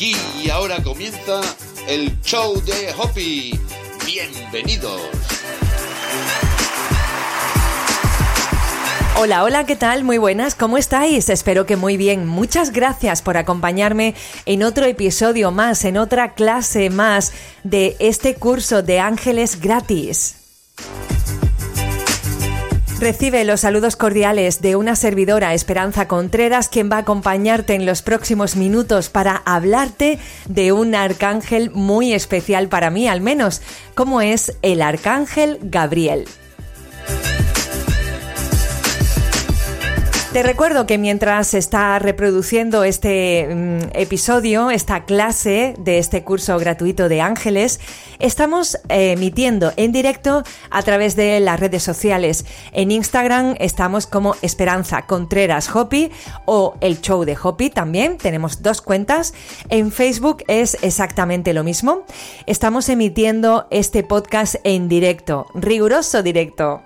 Y 0.00 0.48
ahora 0.48 0.80
comienza 0.80 1.40
el 1.88 2.20
show 2.22 2.62
de 2.62 2.92
Hoppy. 2.96 3.58
Bienvenidos. 4.06 5.00
Hola, 9.16 9.42
hola, 9.42 9.66
¿qué 9.66 9.74
tal? 9.74 10.04
Muy 10.04 10.18
buenas, 10.18 10.54
¿cómo 10.54 10.78
estáis? 10.78 11.28
Espero 11.28 11.66
que 11.66 11.74
muy 11.74 11.96
bien. 11.96 12.28
Muchas 12.28 12.70
gracias 12.70 13.22
por 13.22 13.36
acompañarme 13.36 14.14
en 14.46 14.62
otro 14.62 14.86
episodio 14.86 15.50
más, 15.50 15.84
en 15.84 15.96
otra 15.96 16.34
clase 16.34 16.90
más 16.90 17.32
de 17.64 17.96
este 17.98 18.36
curso 18.36 18.82
de 18.84 19.00
ángeles 19.00 19.60
gratis. 19.60 20.37
Recibe 23.00 23.44
los 23.44 23.60
saludos 23.60 23.94
cordiales 23.94 24.60
de 24.60 24.74
una 24.74 24.96
servidora, 24.96 25.54
Esperanza 25.54 26.08
Contreras, 26.08 26.68
quien 26.68 26.90
va 26.90 26.96
a 26.96 27.00
acompañarte 27.00 27.74
en 27.74 27.86
los 27.86 28.02
próximos 28.02 28.56
minutos 28.56 29.08
para 29.08 29.36
hablarte 29.46 30.18
de 30.48 30.72
un 30.72 30.96
arcángel 30.96 31.70
muy 31.70 32.12
especial 32.12 32.68
para 32.68 32.90
mí, 32.90 33.06
al 33.06 33.20
menos, 33.20 33.62
como 33.94 34.20
es 34.20 34.56
el 34.62 34.82
arcángel 34.82 35.60
Gabriel. 35.62 36.24
Te 40.32 40.42
recuerdo 40.42 40.86
que 40.86 40.98
mientras 40.98 41.54
está 41.54 41.98
reproduciendo 41.98 42.84
este 42.84 43.48
mm, 43.48 43.78
episodio, 43.94 44.70
esta 44.70 45.06
clase 45.06 45.74
de 45.78 45.96
este 45.98 46.22
curso 46.22 46.58
gratuito 46.58 47.08
de 47.08 47.22
ángeles, 47.22 47.80
estamos 48.18 48.76
eh, 48.90 49.12
emitiendo 49.12 49.72
en 49.76 49.90
directo 49.90 50.42
a 50.68 50.82
través 50.82 51.16
de 51.16 51.40
las 51.40 51.58
redes 51.58 51.82
sociales. 51.82 52.44
En 52.72 52.90
Instagram 52.90 53.54
estamos 53.58 54.06
como 54.06 54.36
Esperanza 54.42 55.06
Contreras 55.06 55.74
Hopi 55.74 56.10
o 56.44 56.76
el 56.82 57.00
show 57.00 57.24
de 57.24 57.36
Hopi 57.42 57.70
también. 57.70 58.18
Tenemos 58.18 58.62
dos 58.62 58.82
cuentas. 58.82 59.32
En 59.70 59.90
Facebook 59.90 60.44
es 60.46 60.76
exactamente 60.82 61.54
lo 61.54 61.64
mismo. 61.64 62.04
Estamos 62.44 62.90
emitiendo 62.90 63.66
este 63.70 64.02
podcast 64.02 64.56
en 64.62 64.90
directo, 64.90 65.46
riguroso 65.54 66.22
directo. 66.22 66.82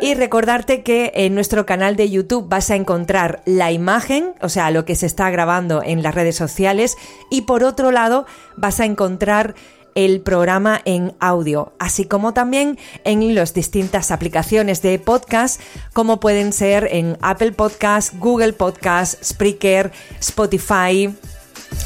Y 0.00 0.14
recordarte 0.14 0.82
que 0.82 1.10
en 1.14 1.34
nuestro 1.34 1.66
canal 1.66 1.96
de 1.96 2.08
YouTube 2.08 2.48
vas 2.48 2.70
a 2.70 2.76
encontrar 2.76 3.42
la 3.44 3.72
imagen, 3.72 4.32
o 4.40 4.48
sea, 4.48 4.70
lo 4.70 4.84
que 4.84 4.94
se 4.94 5.06
está 5.06 5.28
grabando 5.30 5.82
en 5.82 6.02
las 6.02 6.14
redes 6.14 6.36
sociales, 6.36 6.96
y 7.30 7.42
por 7.42 7.64
otro 7.64 7.90
lado 7.90 8.24
vas 8.56 8.78
a 8.78 8.84
encontrar 8.84 9.54
el 9.96 10.20
programa 10.20 10.80
en 10.84 11.16
audio, 11.18 11.72
así 11.80 12.04
como 12.04 12.32
también 12.32 12.78
en 13.02 13.34
las 13.34 13.54
distintas 13.54 14.12
aplicaciones 14.12 14.80
de 14.82 15.00
podcast, 15.00 15.60
como 15.92 16.20
pueden 16.20 16.52
ser 16.52 16.88
en 16.92 17.18
Apple 17.20 17.50
Podcast, 17.50 18.14
Google 18.18 18.52
Podcast, 18.52 19.20
Spreaker, 19.24 19.90
Spotify. 20.20 21.12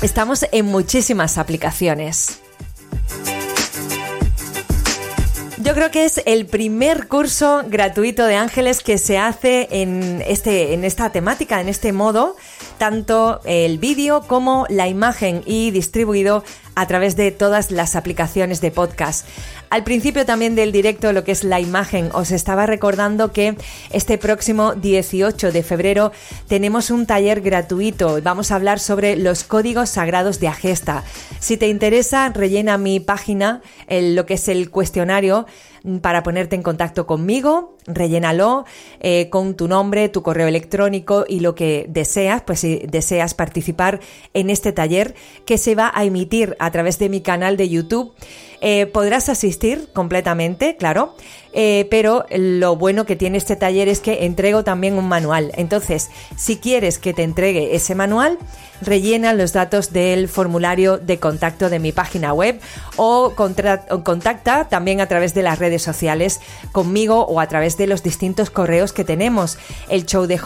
Estamos 0.03 0.45
en 0.53 0.67
muchísimas 0.67 1.39
aplicaciones. 1.39 2.42
Yo 5.65 5.75
creo 5.75 5.93
que 5.93 6.05
es 6.05 6.21
el 6.27 6.47
primer 6.47 7.07
curso 7.07 7.63
gratuito 7.69 8.27
de 8.27 8.35
ángeles 8.35 8.83
que 8.83 8.99
se 8.99 9.17
hace 9.17 9.69
en, 9.71 10.21
este, 10.27 10.75
en 10.75 10.83
esta 10.83 11.13
temática, 11.13 11.61
en 11.61 11.69
este 11.69 11.93
modo, 11.93 12.35
tanto 12.79 13.41
el 13.45 13.79
vídeo 13.79 14.23
como 14.23 14.67
la 14.71 14.89
imagen 14.89 15.43
y 15.47 15.71
distribuido 15.71 16.43
a 16.75 16.87
través 16.87 17.17
de 17.17 17.31
todas 17.31 17.71
las 17.71 17.97
aplicaciones 17.97 18.61
de 18.61 18.71
podcast. 18.71 19.27
Al 19.71 19.85
principio 19.85 20.27
también 20.27 20.55
del 20.55 20.73
directo, 20.73 21.13
lo 21.13 21.25
que 21.25 21.33
es 21.33 21.45
la 21.45 21.61
imagen, 21.61 22.11
os 22.13 22.31
estaba 22.31 22.67
recordando 22.67 23.33
que 23.33 23.57
este 23.91 24.19
próximo 24.19 24.75
18 24.75 25.51
de 25.51 25.63
febrero 25.63 26.13
tenemos 26.47 26.91
un 26.91 27.07
taller 27.07 27.41
gratuito. 27.41 28.21
Vamos 28.23 28.51
a 28.51 28.57
hablar 28.57 28.79
sobre 28.81 29.17
los 29.17 29.45
códigos 29.45 29.89
sagrados 29.89 30.41
de 30.41 30.49
Agesta. 30.49 31.05
Si 31.41 31.57
te 31.57 31.69
interesa, 31.69 32.31
rellena 32.31 32.77
mi 32.77 33.01
página, 33.01 33.63
lo 33.89 34.27
que 34.27 34.35
es 34.35 34.49
el 34.49 34.71
cuestionario 34.71 35.47
para 36.01 36.23
ponerte 36.23 36.55
en 36.55 36.63
contacto 36.63 37.07
conmigo, 37.07 37.77
rellénalo 37.87 38.65
eh, 39.01 39.29
con 39.31 39.57
tu 39.57 39.67
nombre, 39.67 40.09
tu 40.09 40.23
correo 40.23 40.47
electrónico 40.47 41.25
y 41.27 41.41
lo 41.41 41.55
que 41.55 41.87
deseas, 41.89 42.43
pues 42.43 42.61
si 42.61 42.83
deseas 42.89 43.35
participar 43.35 44.01
en 44.33 44.51
este 44.51 44.73
taller 44.73 45.15
que 45.45 45.59
se 45.59 45.75
va 45.75 45.91
a 45.93 46.05
emitir 46.05 46.57
a 46.63 46.71
través 46.71 46.97
de 47.01 47.09
mi 47.09 47.23
canal 47.23 47.57
de 47.57 47.69
YouTube. 47.69 48.13
Eh, 48.65 48.87
podrás 48.87 49.29
asistir 49.29 49.89
completamente, 49.93 50.77
claro, 50.77 51.17
eh, 51.53 51.89
pero 51.91 52.27
lo 52.31 52.77
bueno 52.77 53.05
que 53.05 53.17
tiene 53.17 53.37
este 53.37 53.57
taller 53.57 53.89
es 53.89 53.99
que 53.99 54.25
entrego 54.25 54.63
también 54.63 54.95
un 54.95 55.09
manual. 55.09 55.51
Entonces, 55.57 56.13
si 56.37 56.59
quieres 56.59 57.01
que 57.01 57.13
te 57.13 57.25
entregue 57.25 57.75
ese 57.75 57.97
manual, 57.97 58.39
rellena 58.81 59.35
los 59.35 59.53
datos 59.53 59.93
del 59.93 60.29
formulario 60.29 60.99
de 60.99 61.19
contacto 61.19 61.71
de 61.71 61.81
mi 61.81 61.91
página 61.91 62.33
web 62.33 62.61
o, 62.95 63.33
contacta 63.35 64.69
también 64.69 65.01
a 65.01 65.09
través 65.09 65.35
de 65.35 65.43
las 65.43 65.59
redes 65.59 65.83
sociales 65.83 66.41
conmigo 66.71 67.27
o 67.27 67.41
a 67.41 67.49
través 67.49 67.77
de 67.77 67.89
los 67.89 68.05
distintos 68.05 68.51
correos 68.51 68.93
que 68.93 69.03
tenemos, 69.03 69.59
el 69.89 70.07
show 70.07 70.27
de 70.27 70.39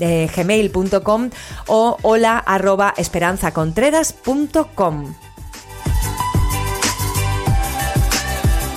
eh, 0.00 0.30
o 1.66 1.98
hola 2.02 2.38
arroba 2.38 2.94
esperanzacontreras.com. 2.96 5.23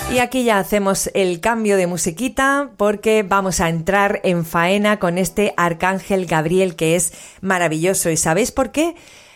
Y 0.09 0.19
aquí 0.19 0.45
ya 0.45 0.57
hacemos 0.57 1.11
el 1.13 1.41
cambio 1.41 1.75
de 1.75 1.85
musiquita 1.85 2.71
porque 2.77 3.23
vamos 3.23 3.59
a 3.59 3.67
entrar 3.67 4.21
en 4.23 4.45
faena 4.45 4.99
con 4.99 5.17
este 5.17 5.53
arcángel 5.57 6.25
Gabriel 6.25 6.77
que 6.77 6.95
es 6.95 7.11
maravilloso. 7.41 8.09
¿Y 8.09 8.15
sabéis 8.15 8.51
por 8.51 8.71
qué? 8.71 8.95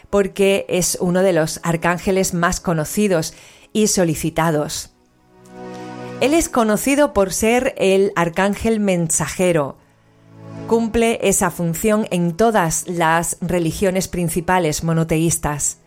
Porque 0.10 0.66
es 0.70 0.98
uno 1.02 1.24
de 1.24 1.34
los 1.34 1.60
arcángeles 1.64 2.34
más 2.34 2.62
conocidos 2.62 3.34
y 3.74 3.88
solicitados. 3.88 4.92
Él 6.22 6.34
es 6.34 6.48
conocido 6.48 7.12
por 7.12 7.34
ser 7.34 7.76
el 7.78 8.14
arcángel 8.16 8.80
mensajero. 8.80 9.76
Cumple 10.68 11.20
esa 11.22 11.52
función 11.52 12.08
en 12.12 12.38
todas 12.38 12.88
las 12.88 13.38
religiones 13.42 14.08
principales 14.08 14.86
monoteístas. 14.86 15.80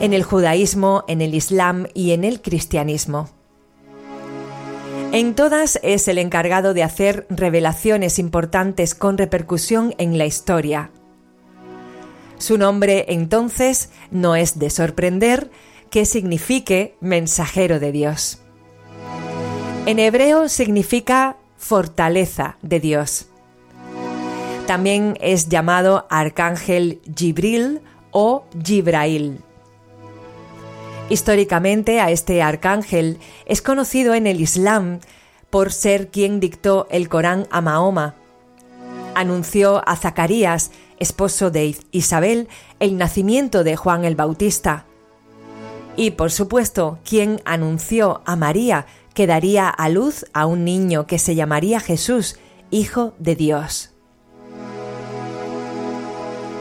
En 0.00 0.14
el 0.14 0.22
judaísmo, 0.22 1.04
en 1.08 1.20
el 1.20 1.34
islam 1.34 1.88
y 1.92 2.12
en 2.12 2.24
el 2.24 2.40
cristianismo. 2.40 3.39
En 5.12 5.34
todas 5.34 5.80
es 5.82 6.06
el 6.06 6.18
encargado 6.18 6.72
de 6.72 6.84
hacer 6.84 7.26
revelaciones 7.30 8.20
importantes 8.20 8.94
con 8.94 9.18
repercusión 9.18 9.92
en 9.98 10.18
la 10.18 10.24
historia. 10.24 10.92
Su 12.38 12.56
nombre 12.56 13.06
entonces 13.08 13.90
no 14.12 14.36
es 14.36 14.60
de 14.60 14.70
sorprender 14.70 15.50
que 15.90 16.04
signifique 16.04 16.94
mensajero 17.00 17.80
de 17.80 17.90
Dios. 17.90 18.40
En 19.86 19.98
hebreo 19.98 20.48
significa 20.48 21.38
fortaleza 21.56 22.56
de 22.62 22.78
Dios. 22.78 23.26
También 24.68 25.18
es 25.20 25.48
llamado 25.48 26.06
arcángel 26.08 27.00
Gibril 27.16 27.80
o 28.12 28.44
Gibrail. 28.62 29.40
Históricamente 31.10 32.00
a 32.00 32.12
este 32.12 32.40
arcángel 32.40 33.18
es 33.44 33.62
conocido 33.62 34.14
en 34.14 34.28
el 34.28 34.40
Islam 34.40 35.00
por 35.50 35.72
ser 35.72 36.08
quien 36.08 36.38
dictó 36.38 36.86
el 36.88 37.08
Corán 37.08 37.48
a 37.50 37.60
Mahoma. 37.60 38.14
Anunció 39.16 39.82
a 39.88 39.96
Zacarías, 39.96 40.70
esposo 41.00 41.50
de 41.50 41.74
Isabel, 41.90 42.48
el 42.78 42.96
nacimiento 42.96 43.64
de 43.64 43.74
Juan 43.74 44.04
el 44.04 44.14
Bautista. 44.14 44.86
Y 45.96 46.12
por 46.12 46.30
supuesto, 46.30 47.00
quien 47.04 47.42
anunció 47.44 48.22
a 48.24 48.36
María 48.36 48.86
que 49.12 49.26
daría 49.26 49.68
a 49.68 49.88
luz 49.88 50.24
a 50.32 50.46
un 50.46 50.64
niño 50.64 51.08
que 51.08 51.18
se 51.18 51.34
llamaría 51.34 51.80
Jesús, 51.80 52.38
Hijo 52.70 53.14
de 53.18 53.34
Dios. 53.34 53.90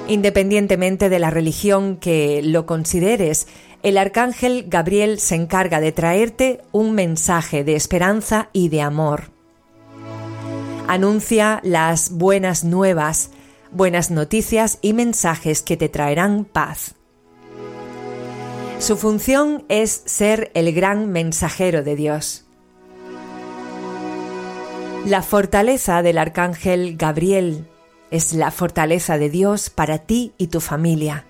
Independientemente 0.08 1.08
de 1.08 1.20
la 1.20 1.30
religión 1.30 1.98
que 1.98 2.42
lo 2.42 2.66
consideres, 2.66 3.46
el 3.82 3.98
arcángel 3.98 4.66
Gabriel 4.68 5.20
se 5.20 5.36
encarga 5.36 5.80
de 5.80 5.92
traerte 5.92 6.62
un 6.72 6.94
mensaje 6.94 7.64
de 7.64 7.76
esperanza 7.76 8.50
y 8.52 8.70
de 8.70 8.82
amor. 8.82 9.32
Anuncia 10.88 11.62
las 11.64 12.12
buenas 12.12 12.64
nuevas, 12.64 13.32
buenas 13.72 14.12
noticias 14.12 14.80
y 14.82 14.94
mensajes 14.94 15.62
que 15.62 15.78
te 15.78 15.88
traerán 15.88 16.46
paz. 16.46 16.96
Su 18.80 18.98
función 18.98 19.66
es 19.70 20.02
ser 20.06 20.52
el 20.54 20.74
gran 20.74 21.12
mensajero 21.12 21.84
de 21.84 21.96
Dios. 21.96 22.46
La 25.06 25.22
fortaleza 25.22 26.02
del 26.02 26.18
arcángel 26.18 26.98
Gabriel 26.98 27.68
es 28.12 28.34
la 28.34 28.52
fortaleza 28.52 29.18
de 29.18 29.30
Dios 29.30 29.70
para 29.70 30.00
ti 30.00 30.34
y 30.38 30.48
tu 30.48 30.60
familia. 30.60 31.26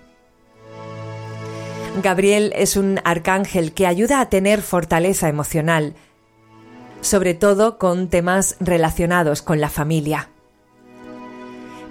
Gabriel 1.96 2.52
es 2.56 2.76
un 2.76 3.00
arcángel 3.04 3.72
que 3.72 3.86
ayuda 3.86 4.20
a 4.20 4.28
tener 4.28 4.62
fortaleza 4.62 5.28
emocional, 5.28 5.94
sobre 7.00 7.34
todo 7.34 7.78
con 7.78 8.08
temas 8.08 8.56
relacionados 8.60 9.42
con 9.42 9.60
la 9.60 9.68
familia. 9.68 10.30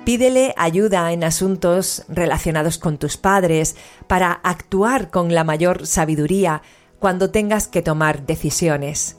Pídele 0.05 0.55
ayuda 0.57 1.11
en 1.11 1.23
asuntos 1.23 2.05
relacionados 2.07 2.77
con 2.77 2.97
tus 2.97 3.17
padres 3.17 3.75
para 4.07 4.31
actuar 4.31 5.11
con 5.11 5.35
la 5.35 5.43
mayor 5.43 5.85
sabiduría 5.85 6.63
cuando 6.97 7.29
tengas 7.29 7.67
que 7.67 7.81
tomar 7.81 8.25
decisiones. 8.25 9.17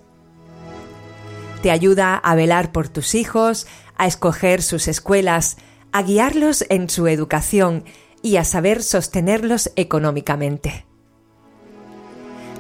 Te 1.63 1.71
ayuda 1.71 2.17
a 2.17 2.35
velar 2.35 2.73
por 2.73 2.89
tus 2.89 3.15
hijos, 3.15 3.67
a 3.97 4.07
escoger 4.07 4.63
sus 4.63 4.89
escuelas, 4.89 5.59
a 5.93 6.03
guiarlos 6.03 6.65
en 6.71 6.89
su 6.89 7.07
educación 7.07 7.85
y 8.23 8.37
a 8.37 8.45
saber 8.45 8.83
sostenerlos 8.83 9.71
económicamente. 9.77 10.87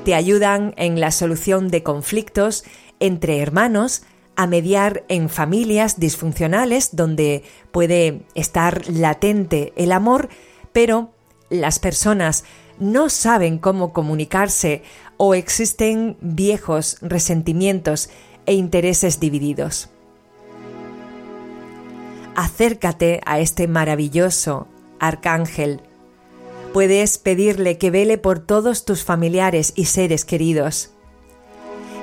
Te 0.04 0.14
ayudan 0.14 0.72
en 0.76 0.98
la 0.98 1.10
solución 1.10 1.68
de 1.68 1.82
conflictos 1.82 2.64
entre 3.00 3.40
hermanos, 3.40 4.02
a 4.36 4.46
mediar 4.46 5.04
en 5.08 5.28
familias 5.28 6.00
disfuncionales 6.00 6.96
donde 6.96 7.42
puede 7.72 8.22
estar 8.34 8.88
latente 8.88 9.72
el 9.76 9.92
amor, 9.92 10.28
pero 10.72 11.10
las 11.50 11.78
personas 11.78 12.44
no 12.78 13.10
saben 13.10 13.58
cómo 13.58 13.92
comunicarse 13.92 14.82
o 15.16 15.34
existen 15.34 16.16
viejos 16.20 16.96
resentimientos 17.02 18.08
e 18.46 18.54
intereses 18.54 19.20
divididos. 19.20 19.90
Acércate 22.36 23.20
a 23.26 23.40
este 23.40 23.68
maravilloso 23.68 24.66
arcángel. 25.00 25.82
Puedes 26.72 27.18
pedirle 27.18 27.78
que 27.78 27.90
vele 27.90 28.18
por 28.18 28.38
todos 28.38 28.84
tus 28.84 29.02
familiares 29.02 29.72
y 29.74 29.86
seres 29.86 30.24
queridos, 30.24 30.92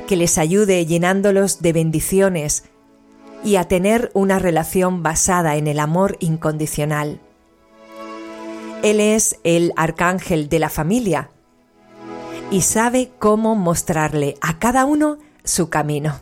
que 0.08 0.18
les 0.18 0.38
ayude 0.38 0.86
llenándolos 0.86 1.62
de 1.62 1.74
bendiciones 1.74 2.66
y 3.44 3.56
a 3.56 3.66
tener 3.66 4.12
una 4.14 4.40
relación 4.40 5.04
basada 5.04 5.56
en 5.56 5.68
el 5.68 5.80
amor 5.80 6.18
incondicional. 6.20 7.22
Él 8.84 9.00
es 9.00 9.40
el 9.44 9.74
arcángel 9.76 10.50
de 10.50 10.60
la 10.60 10.70
familia 10.70 11.30
y 12.52 12.62
sabe 12.62 13.12
cómo 13.20 13.56
mostrarle 13.56 14.36
a 14.42 14.60
cada 14.60 14.86
uno 14.86 15.18
su 15.44 15.70
camino. 15.70 16.20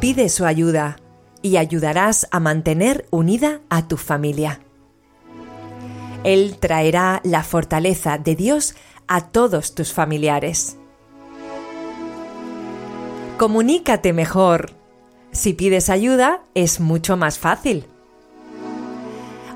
Pide 0.00 0.28
su 0.28 0.44
ayuda 0.44 0.98
y 1.46 1.56
ayudarás 1.58 2.26
a 2.32 2.40
mantener 2.40 3.06
unida 3.10 3.60
a 3.70 3.86
tu 3.86 3.96
familia. 3.96 4.60
Él 6.24 6.56
traerá 6.58 7.20
la 7.22 7.44
fortaleza 7.44 8.18
de 8.18 8.34
Dios 8.34 8.74
a 9.06 9.28
todos 9.28 9.76
tus 9.76 9.92
familiares. 9.92 10.76
Comunícate 13.38 14.12
mejor. 14.12 14.72
Si 15.30 15.52
pides 15.52 15.88
ayuda, 15.88 16.42
es 16.54 16.80
mucho 16.80 17.16
más 17.16 17.38
fácil. 17.38 17.86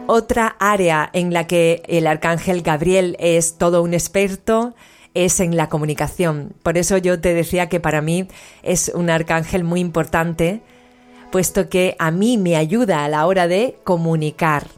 Otra 0.06 0.54
área 0.60 1.10
en 1.12 1.32
la 1.32 1.48
que 1.48 1.82
el 1.88 2.06
arcángel 2.06 2.62
Gabriel 2.62 3.16
es 3.18 3.58
todo 3.58 3.82
un 3.82 3.94
experto 3.94 4.74
es 5.12 5.40
en 5.40 5.56
la 5.56 5.68
comunicación. 5.68 6.54
Por 6.62 6.78
eso 6.78 6.98
yo 6.98 7.20
te 7.20 7.34
decía 7.34 7.68
que 7.68 7.80
para 7.80 8.00
mí 8.00 8.28
es 8.62 8.92
un 8.94 9.10
arcángel 9.10 9.64
muy 9.64 9.80
importante, 9.80 10.62
puesto 11.30 11.68
que 11.68 11.96
a 11.98 12.10
mí 12.10 12.38
me 12.38 12.56
ayuda 12.56 13.04
a 13.04 13.08
la 13.08 13.26
hora 13.26 13.46
de 13.46 13.78
comunicar. 13.84 14.68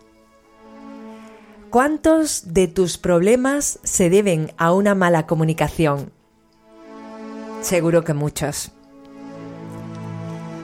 ¿Cuántos 1.71 2.53
de 2.53 2.69
tus 2.69 2.99
problemas 2.99 3.79
se 3.83 4.11
deben 4.11 4.53
a 4.59 4.73
una 4.73 4.95
mala 4.95 5.27
comunicación? 5.27 6.13
Seguro 7.63 8.05
que 8.05 8.13
muchos. 8.13 8.73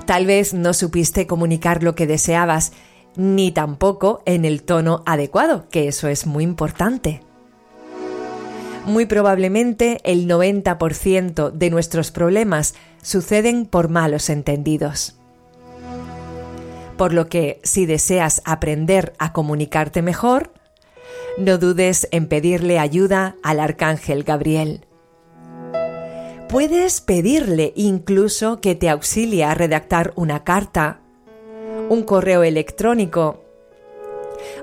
Tal 0.04 0.26
vez 0.26 0.52
no 0.52 0.74
supiste 0.74 1.26
comunicar 1.26 1.82
lo 1.82 1.94
que 1.94 2.06
deseabas 2.06 2.72
ni 3.16 3.52
tampoco 3.52 4.22
en 4.26 4.44
el 4.44 4.62
tono 4.62 5.02
adecuado, 5.06 5.68
que 5.70 5.88
eso 5.88 6.08
es 6.08 6.26
muy 6.26 6.44
importante. 6.44 7.22
Muy 8.84 9.06
probablemente 9.06 10.00
el 10.04 10.26
90% 10.28 11.50
de 11.52 11.70
nuestros 11.70 12.10
problemas 12.10 12.74
suceden 13.02 13.66
por 13.66 13.88
malos 13.88 14.30
entendidos. 14.30 15.18
Por 16.98 17.14
lo 17.14 17.28
que 17.28 17.60
si 17.62 17.86
deseas 17.86 18.42
aprender 18.44 19.14
a 19.18 19.32
comunicarte 19.32 20.02
mejor, 20.02 20.52
no 21.38 21.56
dudes 21.56 22.08
en 22.10 22.28
pedirle 22.28 22.78
ayuda 22.78 23.36
al 23.42 23.60
arcángel 23.60 24.24
Gabriel. 24.24 24.84
Puedes 26.48 27.00
pedirle 27.00 27.72
incluso 27.76 28.60
que 28.60 28.74
te 28.74 28.90
auxilie 28.90 29.44
a 29.44 29.54
redactar 29.54 30.12
una 30.16 30.44
carta 30.44 31.00
un 31.88 32.02
correo 32.02 32.42
electrónico 32.42 33.44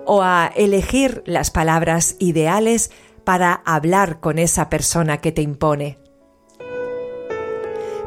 o 0.05 0.21
a 0.21 0.51
elegir 0.55 1.23
las 1.25 1.51
palabras 1.51 2.15
ideales 2.19 2.91
para 3.23 3.53
hablar 3.65 4.19
con 4.19 4.39
esa 4.39 4.69
persona 4.69 5.17
que 5.17 5.31
te 5.31 5.41
impone. 5.41 5.97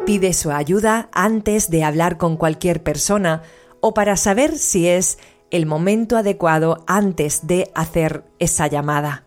Pide 0.07 0.33
su 0.33 0.51
ayuda 0.51 1.09
antes 1.13 1.71
de 1.71 1.85
hablar 1.85 2.17
con 2.17 2.37
cualquier 2.37 2.83
persona 2.83 3.43
o 3.89 3.95
para 3.95 4.17
saber 4.17 4.59
si 4.59 4.87
es 4.87 5.19
el 5.51 5.67
momento 5.67 6.17
adecuado 6.17 6.85
antes 6.87 7.47
de 7.47 7.71
hacer 7.75 8.25
esa 8.39 8.67
llamada. 8.67 9.25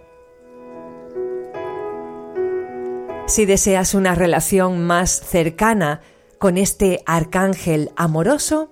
Si 3.27 3.45
deseas 3.45 3.93
una 3.93 4.13
relación 4.13 4.85
más 4.85 5.09
cercana 5.09 6.01
con 6.37 6.57
este 6.57 7.01
arcángel 7.05 7.91
amoroso, 7.95 8.71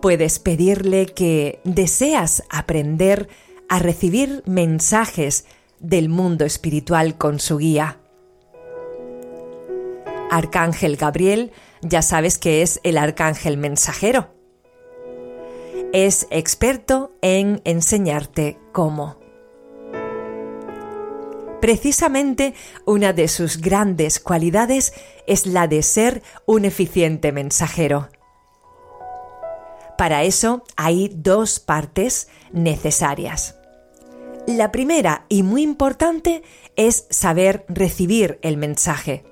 Puedes 0.00 0.38
pedirle 0.38 1.06
que 1.06 1.60
deseas 1.64 2.44
aprender 2.50 3.28
a 3.68 3.78
recibir 3.78 4.42
mensajes 4.46 5.46
del 5.80 6.08
mundo 6.08 6.44
espiritual 6.44 7.16
con 7.16 7.40
su 7.40 7.58
guía. 7.58 7.98
Arcángel 10.30 10.96
Gabriel, 10.96 11.52
ya 11.82 12.02
sabes 12.02 12.38
que 12.38 12.62
es 12.62 12.80
el 12.82 12.98
arcángel 12.98 13.56
mensajero. 13.56 14.33
Es 15.94 16.26
experto 16.30 17.12
en 17.22 17.62
enseñarte 17.64 18.58
cómo. 18.72 19.20
Precisamente 21.60 22.54
una 22.84 23.12
de 23.12 23.28
sus 23.28 23.58
grandes 23.58 24.18
cualidades 24.18 24.92
es 25.28 25.46
la 25.46 25.68
de 25.68 25.84
ser 25.84 26.24
un 26.46 26.64
eficiente 26.64 27.30
mensajero. 27.30 28.08
Para 29.96 30.24
eso 30.24 30.64
hay 30.74 31.12
dos 31.14 31.60
partes 31.60 32.26
necesarias. 32.50 33.54
La 34.48 34.72
primera 34.72 35.26
y 35.28 35.44
muy 35.44 35.62
importante 35.62 36.42
es 36.74 37.06
saber 37.10 37.64
recibir 37.68 38.40
el 38.42 38.56
mensaje. 38.56 39.22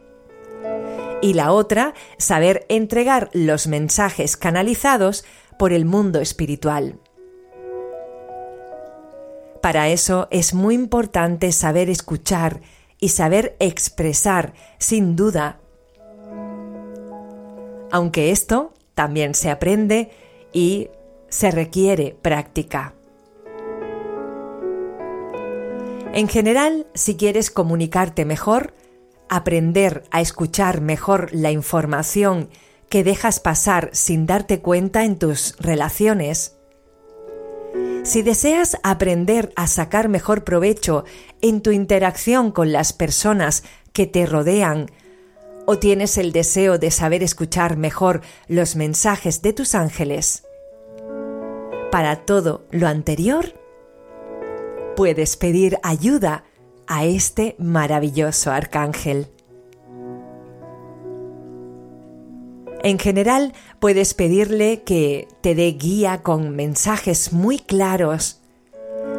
Y 1.23 1.35
la 1.35 1.51
otra, 1.51 1.95
saber 2.19 2.67
entregar 2.69 3.31
los 3.33 3.67
mensajes 3.67 4.37
canalizados 4.37 5.25
por 5.59 5.73
el 5.73 5.85
mundo 5.85 6.21
espiritual. 6.21 6.99
Para 9.61 9.89
eso 9.89 10.27
es 10.31 10.55
muy 10.55 10.75
importante 10.75 11.53
saber 11.53 11.89
escuchar 11.89 12.61
y 12.99 13.11
saber 13.11 13.57
expresar, 13.61 14.55
sin 14.79 15.15
duda. 15.15 15.61
Aunque 17.91 18.31
esto 18.31 18.73
también 18.95 19.35
se 19.35 19.51
aprende 19.51 20.11
y 20.53 20.89
se 21.29 21.51
requiere 21.51 22.17
práctica. 22.21 22.95
En 26.13 26.29
general, 26.29 26.87
si 26.95 27.17
quieres 27.17 27.51
comunicarte 27.51 28.25
mejor, 28.25 28.75
aprender 29.29 30.05
a 30.11 30.21
escuchar 30.21 30.83
mejor 30.83 31.31
la 31.33 31.51
información 31.51 32.51
que 32.93 33.05
dejas 33.05 33.41
pasar 33.41 33.89
sin 33.95 34.27
darte 34.27 34.61
cuenta 34.61 35.07
en 35.07 35.19
tus 35.19 35.57
relaciones, 35.59 36.59
si 38.03 38.21
deseas 38.21 38.77
aprender 38.83 39.51
a 39.57 39.67
sacar 39.67 40.11
mejor 40.11 40.45
provecho 40.45 41.07
en 41.41 41.63
tu 41.63 41.71
interacción 41.71 42.53
con 42.53 42.71
las 42.71 42.93
personas 42.93 43.65
que 43.95 44.07
te 44.07 44.27
rodean, 44.27 44.91
¿O 45.65 45.79
tienes 45.79 46.19
el 46.19 46.33
deseo 46.33 46.77
de 46.77 46.91
saber 46.91 47.23
escuchar 47.23 47.77
mejor 47.77 48.21
los 48.49 48.75
mensajes 48.77 49.41
de 49.41 49.53
tus 49.53 49.75
ángeles? 49.77 50.43
Para 51.93 52.27
todo 52.27 52.67
lo 52.73 52.89
anterior, 52.89 53.55
puedes 54.97 55.37
pedir 55.37 55.79
ayuda 55.85 56.45
a 56.89 57.05
este 57.05 57.55
maravilloso 57.59 58.51
arcángel. 58.51 59.29
En 62.85 62.99
general, 62.99 63.53
puedes 63.79 64.13
pedirle 64.15 64.83
que 64.83 65.29
te 65.41 65.55
dé 65.55 65.69
guía 65.73 66.23
con 66.23 66.57
mensajes 66.57 67.33
muy 67.33 67.59
claros 67.59 68.41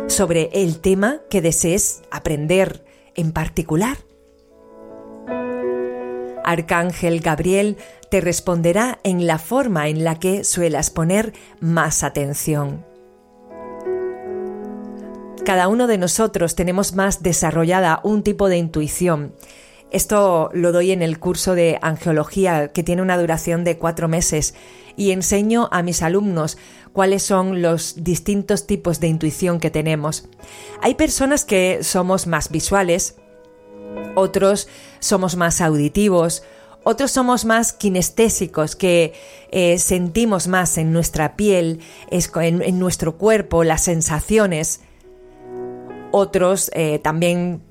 sobre 0.08 0.50
el 0.54 0.80
tema 0.80 1.22
que 1.30 1.42
desees 1.42 2.02
aprender 2.12 2.84
en 3.16 3.32
particular. 3.32 3.98
Arcángel 6.44 7.22
Gabriel 7.22 7.78
te 8.12 8.20
responderá 8.20 9.00
en 9.04 9.26
la 9.28 9.40
forma 9.40 9.88
en 9.88 10.04
la 10.04 10.20
que 10.20 10.44
suelas 10.44 10.90
poner 10.90 11.34
más 11.62 12.04
atención. 12.04 12.86
Cada 15.46 15.68
uno 15.68 15.88
de 15.88 15.98
nosotros 15.98 16.56
tenemos 16.56 16.94
más 16.94 17.24
desarrollada 17.24 18.02
un 18.04 18.24
tipo 18.24 18.50
de 18.50 18.58
intuición. 18.58 19.34
Esto 19.94 20.50
lo 20.54 20.72
doy 20.72 20.92
en 20.92 21.04
el 21.04 21.20
curso 21.20 21.54
de 21.54 21.78
angeología 21.84 22.70
que 22.70 22.82
tiene 22.82 23.04
una 23.04 23.16
duración 23.16 23.64
de 23.64 23.78
cuatro 23.78 24.08
meses 24.08 24.56
y 24.98 25.12
enseño 25.12 25.70
a 25.72 25.84
mis 25.84 26.02
alumnos 26.02 26.58
cuáles 26.94 27.22
son 27.22 27.62
los 27.62 28.04
distintos 28.04 28.66
tipos 28.66 29.00
de 29.00 29.08
intuición 29.08 29.60
que 29.60 29.70
tenemos. 29.70 30.28
Hay 30.82 30.96
personas 30.96 31.46
que 31.46 31.84
somos 31.84 32.26
más 32.26 32.50
visuales, 32.50 33.18
otros 34.16 34.68
somos 35.00 35.36
más 35.36 35.62
auditivos, 35.62 36.42
otros 36.84 37.12
somos 37.12 37.46
más 37.46 37.72
kinestésicos, 37.72 38.76
que 38.76 39.14
eh, 39.52 39.78
sentimos 39.78 40.48
más 40.48 40.80
en 40.80 40.92
nuestra 40.92 41.36
piel, 41.36 41.82
en, 42.10 42.80
nuestro 42.80 43.20
cuerpo, 43.20 43.64
las 43.64 43.84
sensaciones. 43.84 44.82
Otros 46.12 46.72
eh, 46.74 46.98
también 46.98 47.62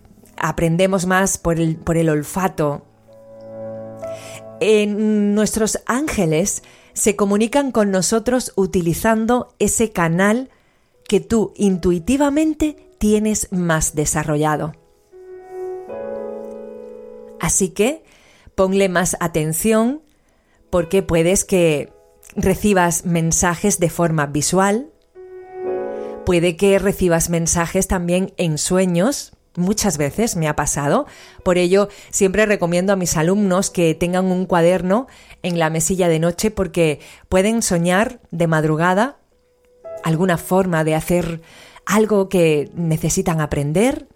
aprendemos 0.42 1.06
más 1.06 1.38
por 1.38 1.58
el, 1.58 2.08
olfato. 2.10 2.84
En 4.60 5.34
nuestros 5.34 5.80
ángeles 5.86 6.62
se 6.92 7.16
comunican 7.16 7.72
con 7.72 7.90
nosotros 7.90 8.52
utilizando 8.56 9.54
ese 9.58 9.92
canal 9.92 10.50
que 11.08 11.20
tú 11.20 11.54
intuitivamente 11.56 12.90
tienes 12.98 13.50
más 13.52 13.94
desarrollado. 13.94 14.74
Así 17.40 17.70
que 17.70 18.04
ponle 18.54 18.88
más 18.88 19.16
atención 19.20 20.02
porque 20.70 21.02
puedes 21.02 21.44
que 21.44 21.92
recibas 22.34 23.04
mensajes 23.04 23.78
de 23.78 23.90
forma 23.90 24.26
visual, 24.26 24.90
puede 26.24 26.56
que 26.56 26.78
recibas 26.78 27.30
mensajes 27.30 27.88
también 27.88 28.32
en 28.36 28.58
sueños, 28.58 29.31
Muchas 29.54 29.98
veces 29.98 30.34
me 30.36 30.48
ha 30.48 30.56
pasado. 30.56 31.06
Por 31.42 31.58
ello, 31.58 31.88
siempre 32.10 32.46
recomiendo 32.46 32.92
a 32.92 32.96
mis 32.96 33.16
alumnos 33.16 33.70
que 33.70 33.94
tengan 33.94 34.26
un 34.26 34.46
cuaderno 34.46 35.08
en 35.42 35.58
la 35.58 35.68
mesilla 35.68 36.08
de 36.08 36.18
noche 36.18 36.50
porque 36.50 37.00
pueden 37.28 37.62
soñar 37.62 38.20
de 38.30 38.46
madrugada 38.46 39.18
alguna 40.02 40.38
forma 40.38 40.84
de 40.84 40.94
hacer 40.94 41.42
algo 41.84 42.28
que 42.28 42.70
necesitan 42.74 43.40
aprender. 43.40 44.08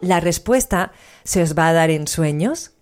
La 0.00 0.20
respuesta 0.20 0.92
se 1.24 1.42
os 1.42 1.56
va 1.56 1.68
a 1.68 1.72
dar 1.72 1.90
en 1.90 2.08
sueños. 2.08 2.72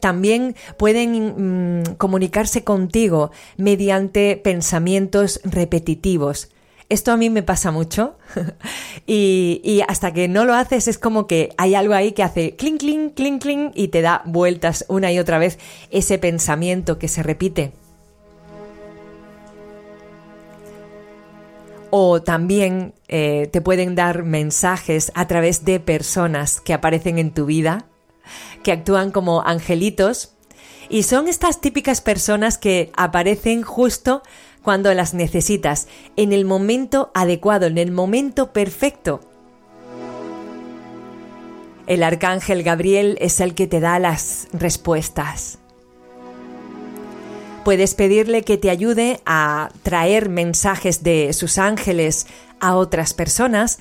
También 0.00 0.54
pueden 0.76 1.80
mm, 1.80 1.94
comunicarse 1.96 2.62
contigo 2.62 3.32
mediante 3.56 4.36
pensamientos 4.36 5.40
repetitivos 5.42 6.50
esto 6.88 7.12
a 7.12 7.16
mí 7.16 7.28
me 7.28 7.42
pasa 7.42 7.70
mucho 7.70 8.16
y, 9.06 9.82
hasta 9.88 10.12
que 10.12 10.28
no 10.28 10.44
lo 10.44 10.54
haces 10.54 10.88
es 10.88 10.98
como 10.98 11.26
que 11.26 11.50
hay 11.58 11.74
algo 11.74 11.94
ahí 11.94 12.12
que 12.12 12.22
hace 12.22 12.56
clink, 12.56 12.80
clink, 12.80 13.14
clink, 13.14 13.42
clink 13.42 13.72
y 13.74 13.88
te 13.88 14.00
da 14.00 14.22
vueltas 14.24 14.84
una 14.88 15.12
y 15.12 15.18
otra 15.18 15.38
vez 15.38 15.58
ese 15.90 16.18
pensamiento 16.18 16.98
que 16.98 17.08
se 17.08 17.22
repite. 17.22 17.72
O 21.90 22.20
también 22.22 22.92
eh, 23.08 23.48
te 23.50 23.62
pueden 23.62 23.94
dar 23.94 24.22
mensajes 24.22 25.10
a 25.14 25.26
través 25.26 25.64
de 25.64 25.80
personas 25.80 26.60
que 26.60 26.74
aparecen 26.74 27.18
en 27.18 27.32
tu 27.32 27.46
vida, 27.46 27.86
que 28.62 28.72
actúan 28.72 29.10
como 29.10 29.40
angelitos. 29.40 30.34
Y 30.90 31.04
son 31.04 31.28
estas 31.28 31.62
típicas 31.62 32.02
personas 32.02 32.58
que 32.58 32.92
aparecen 32.94 33.62
justo 33.62 34.22
cuando 34.62 34.92
las 34.94 35.14
necesitas, 35.14 35.88
en 36.16 36.32
el 36.32 36.44
momento 36.44 37.10
adecuado, 37.14 37.66
en 37.66 37.78
el 37.78 37.90
momento 37.90 38.52
perfecto. 38.52 39.20
El 41.86 42.02
arcángel 42.02 42.62
Gabriel 42.62 43.16
es 43.20 43.40
el 43.40 43.54
que 43.54 43.66
te 43.66 43.80
da 43.80 43.98
las 43.98 44.48
respuestas. 44.52 45.58
Puedes 47.64 47.94
pedirle 47.94 48.42
que 48.42 48.56
te 48.56 48.70
ayude 48.70 49.20
a 49.26 49.70
traer 49.82 50.28
mensajes 50.28 51.02
de 51.02 51.32
sus 51.32 51.58
ángeles 51.58 52.26
a 52.60 52.76
otras 52.76 53.14
personas 53.14 53.78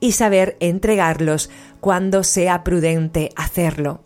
y 0.00 0.12
saber 0.12 0.56
entregarlos 0.60 1.50
cuando 1.80 2.24
sea 2.24 2.64
prudente 2.64 3.30
hacerlo. 3.36 4.02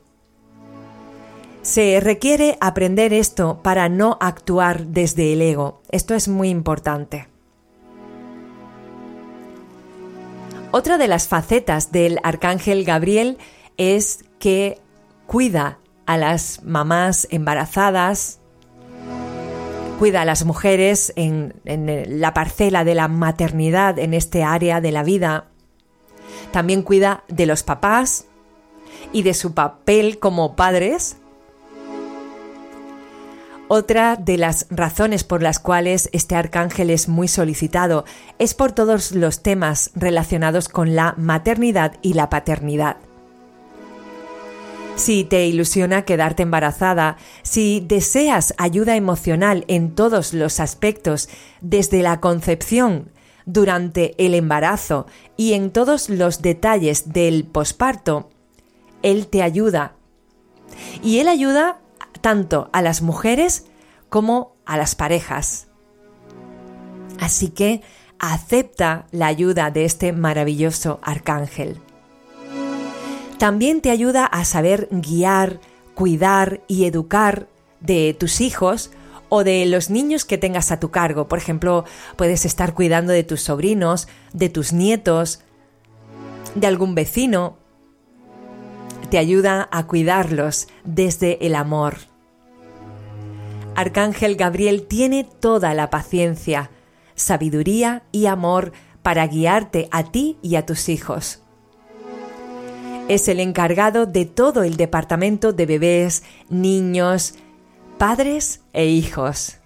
Se 1.65 1.99
requiere 1.99 2.59
aprender 2.61 3.15
esto 3.15 3.61
para 3.63 3.89
no 3.89 4.19
actuar 4.21 4.89
desde 4.89 5.33
el 5.33 5.41
ego. 5.41 5.81
Esto 5.91 6.15
es 6.15 6.29
muy 6.29 6.51
importante. 6.51 7.27
Otra 10.73 10.99
de 10.99 11.09
las 11.09 11.27
facetas 11.27 11.91
del 11.91 12.19
arcángel 12.23 12.85
Gabriel 12.85 13.39
es 13.79 14.27
que 14.39 14.79
cuida 15.27 15.79
a 16.05 16.19
las 16.19 16.63
mamás 16.65 17.27
embarazadas, 17.31 18.41
cuida 19.99 20.21
a 20.21 20.27
las 20.27 20.45
mujeres 20.45 21.15
en, 21.17 21.55
la 21.65 22.35
parcela 22.35 22.85
de 22.85 22.95
la 22.95 23.09
maternidad, 23.09 23.99
en 23.99 24.13
este 24.13 24.45
área 24.45 24.83
de 24.83 24.93
la 24.93 25.03
vida. 25.03 25.47
También 26.53 26.83
cuida 26.83 27.25
de 27.29 27.47
los 27.47 27.63
papás 27.63 28.27
y 29.15 29.23
de 29.23 29.33
su 29.33 29.55
papel 29.55 30.19
como 30.19 30.57
padres 30.57 31.17
otra 33.75 34.17
de 34.17 34.39
las 34.39 34.67
razones 34.71 35.25
por 35.25 35.43
las 35.43 35.59
cuales 35.59 36.09
este 36.13 36.37
arcángel 36.37 36.91
es 36.91 37.09
muy 37.09 37.29
solicitado 37.29 38.05
es 38.39 38.55
por 38.55 38.73
todos 38.73 39.13
los 39.13 39.43
temas 39.43 39.91
relacionados 39.95 40.69
con 40.69 40.95
la 40.95 41.15
maternidad 41.19 41.97
y 42.01 42.15
la 42.15 42.31
paternidad. 42.31 42.97
Si 44.95 45.25
te 45.25 45.47
ilusiona 45.47 46.05
quedarte 46.05 46.45
embarazada, 46.45 47.17
si 47.43 47.85
deseas 47.85 48.55
ayuda 48.59 48.95
emocional 48.95 49.65
en 49.67 49.97
todos 49.97 50.33
los 50.33 50.61
aspectos, 50.61 51.29
desde 51.61 52.01
la 52.03 52.21
concepción, 52.21 53.11
durante 53.45 54.15
el 54.25 54.35
embarazo 54.35 55.07
y 55.37 55.55
en 55.55 55.73
todos 55.73 56.09
los 56.09 56.43
detalles 56.43 57.13
del 57.13 57.45
posparto, 57.45 58.31
Él 59.03 59.27
te 59.27 59.43
ayuda. 59.43 59.97
Y 61.03 61.19
Él 61.19 61.29
ayuda 61.29 61.81
tanto 62.25 62.71
a 62.73 62.81
las 62.81 63.03
mujeres 63.03 63.67
como 64.09 64.57
a 64.65 64.79
las 64.79 64.95
parejas. 64.95 65.67
Así 67.21 67.49
que 67.49 67.83
acepta 68.19 69.05
la 69.11 69.27
ayuda 69.27 69.71
de 69.71 69.85
este 69.85 70.15
maravilloso 70.15 71.01
arcángel. 71.03 71.83
También 73.37 73.83
te 73.83 73.91
ayuda 73.91 74.25
a 74.25 74.47
saber 74.47 74.89
guiar, 74.91 75.61
cuidar 75.95 76.63
y 76.67 76.87
educar 76.87 77.47
de 77.81 78.17
tus 78.19 78.41
hijos 78.41 78.91
o 79.29 79.45
de 79.45 79.67
los 79.67 79.91
niños 79.91 80.25
que 80.25 80.39
tengas 80.39 80.73
a 80.73 80.81
tu 80.81 80.91
cargo. 80.91 81.29
Por 81.29 81.37
ejemplo, 81.37 81.85
puedes 82.17 82.47
estar 82.47 82.73
cuidando 82.73 83.13
de 83.13 83.25
tus 83.25 83.43
sobrinos, 83.43 84.09
de 84.33 84.49
tus 84.49 84.73
nietos, 84.73 85.41
de 86.55 86.67
algún 86.67 86.95
vecino. 86.95 87.59
Te 89.11 89.19
ayuda 89.19 89.69
a 89.71 89.87
cuidarlos 89.87 90.69
desde 90.85 91.47
el 91.47 91.55
amor. 91.55 92.14
Arcángel 93.77 94.37
Gabriel 94.37 94.87
tiene 94.87 95.25
toda 95.25 95.75
la 95.75 95.91
paciencia, 95.91 96.71
sabiduría 97.17 98.05
y 98.13 98.27
amor 98.27 98.73
para 99.03 99.27
guiarte 99.27 99.89
a 99.91 100.05
ti 100.05 100.39
y 100.43 100.55
a 100.57 100.65
tus 100.65 100.89
hijos. 100.89 101.43
Es 103.09 103.29
el 103.29 103.41
encargado 103.41 104.07
de 104.07 104.25
todo 104.25 104.63
el 104.63 104.77
departamento 104.77 105.53
de 105.53 105.67
bebés, 105.67 106.23
niños, 106.49 107.35
padres 107.99 108.61
e 108.73 108.87
hijos. 108.87 109.59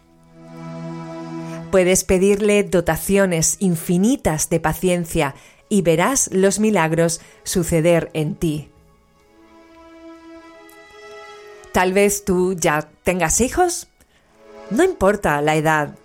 Puedes 1.71 2.03
pedirle 2.03 2.65
dotaciones 2.65 3.57
infinitas 3.61 4.49
de 4.49 4.59
paciencia 4.59 5.35
y 5.69 5.83
verás 5.83 6.31
los 6.33 6.61
milagros 6.61 7.21
suceder 7.45 8.11
en 8.15 8.35
ti. 8.37 8.71
Tal 11.73 11.93
vez 11.93 12.25
tú 12.25 12.55
ya 12.55 12.89
tengas 13.05 13.43
hijos 13.43 13.88
no 14.71 14.85
importa 14.85 15.41
la 15.41 15.57
edad, 15.57 15.97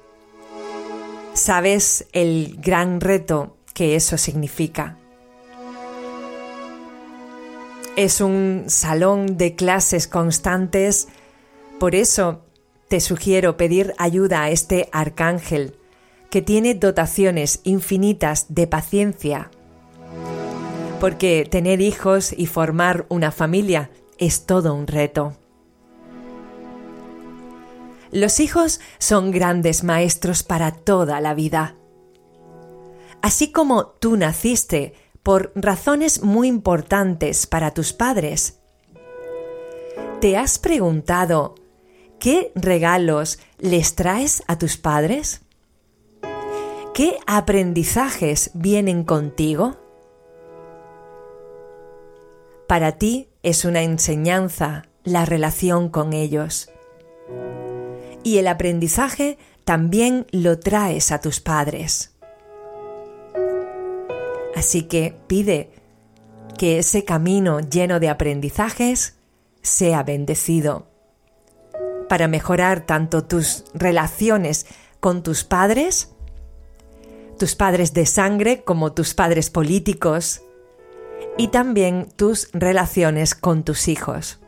sabes 1.34 2.08
el 2.14 2.58
gran 2.60 3.02
reto 3.02 3.58
que 3.74 3.96
eso 3.96 4.18
significa. 4.18 4.98
Es 7.96 8.22
un 8.22 8.66
salón 8.68 9.38
de 9.38 9.56
clases 9.56 10.08
constantes, 10.08 11.08
por 11.80 11.94
eso 11.96 12.42
te 12.88 13.00
sugiero 13.00 13.58
pedir 13.58 13.94
ayuda 13.98 14.44
a 14.44 14.50
este 14.50 14.90
arcángel 14.92 15.76
que 16.30 16.42
tiene 16.42 16.74
dotaciones 16.74 17.60
infinitas 17.64 18.48
de 18.50 18.66
paciencia, 18.66 19.52
porque 21.00 21.48
tener 21.50 21.82
hijos 21.82 22.34
y 22.36 22.48
formar 22.48 23.06
una 23.10 23.32
familia 23.32 23.92
es 24.18 24.46
todo 24.46 24.74
un 24.74 24.88
reto. 24.88 25.34
Los 28.14 28.40
hijos 28.40 28.80
son 29.00 29.32
grandes 29.32 29.84
maestros 29.84 30.44
para 30.44 30.72
toda 30.72 31.20
la 31.20 31.34
vida. 31.34 31.76
Así 33.24 33.52
como 33.52 33.88
tú 33.88 34.18
naciste 34.18 34.94
por 35.24 35.52
razones 35.56 36.22
muy 36.22 36.48
importantes 36.48 37.48
para 37.48 37.74
tus 37.74 37.92
padres, 37.92 38.60
¿te 40.22 40.38
has 40.38 40.60
preguntado 40.60 41.56
qué 42.20 42.52
regalos 42.54 43.40
les 43.58 43.96
traes 43.96 44.44
a 44.46 44.60
tus 44.60 44.78
padres? 44.78 45.42
¿Qué 46.94 47.18
aprendizajes 47.26 48.52
vienen 48.54 49.06
contigo? 49.06 49.78
Para 52.68 52.92
ti 52.92 53.30
es 53.42 53.66
una 53.66 53.82
enseñanza 53.82 54.84
la 55.04 55.26
relación 55.26 55.90
con 55.90 56.14
ellos 56.14 56.70
y 58.24 58.38
el 58.38 58.48
aprendizaje 58.48 59.38
también 59.66 60.26
lo 60.32 60.60
traes 60.60 61.12
a 61.12 61.20
tus 61.20 61.40
padres. 61.40 62.14
Así 64.56 64.84
que 64.84 65.16
pide 65.28 65.72
que 66.58 66.80
ese 66.80 67.04
camino 67.04 67.60
lleno 67.60 68.00
de 68.00 68.10
aprendizajes 68.10 69.16
sea 69.62 70.04
bendecido 70.04 70.88
para 72.08 72.28
mejorar 72.28 72.86
tanto 72.86 73.24
tus 73.24 73.66
relaciones 73.74 74.68
con 75.00 75.24
tus 75.24 75.44
padres, 75.44 76.10
tus 77.40 77.56
padres 77.56 77.94
de 77.94 78.06
sangre 78.06 78.64
como 78.64 78.94
tus 78.94 79.14
padres 79.14 79.50
políticos 79.50 80.42
y 81.38 81.48
también 81.48 82.08
tus 82.16 82.50
relaciones 82.54 83.34
con 83.34 83.64
tus 83.64 83.88
hijos. 83.88 84.43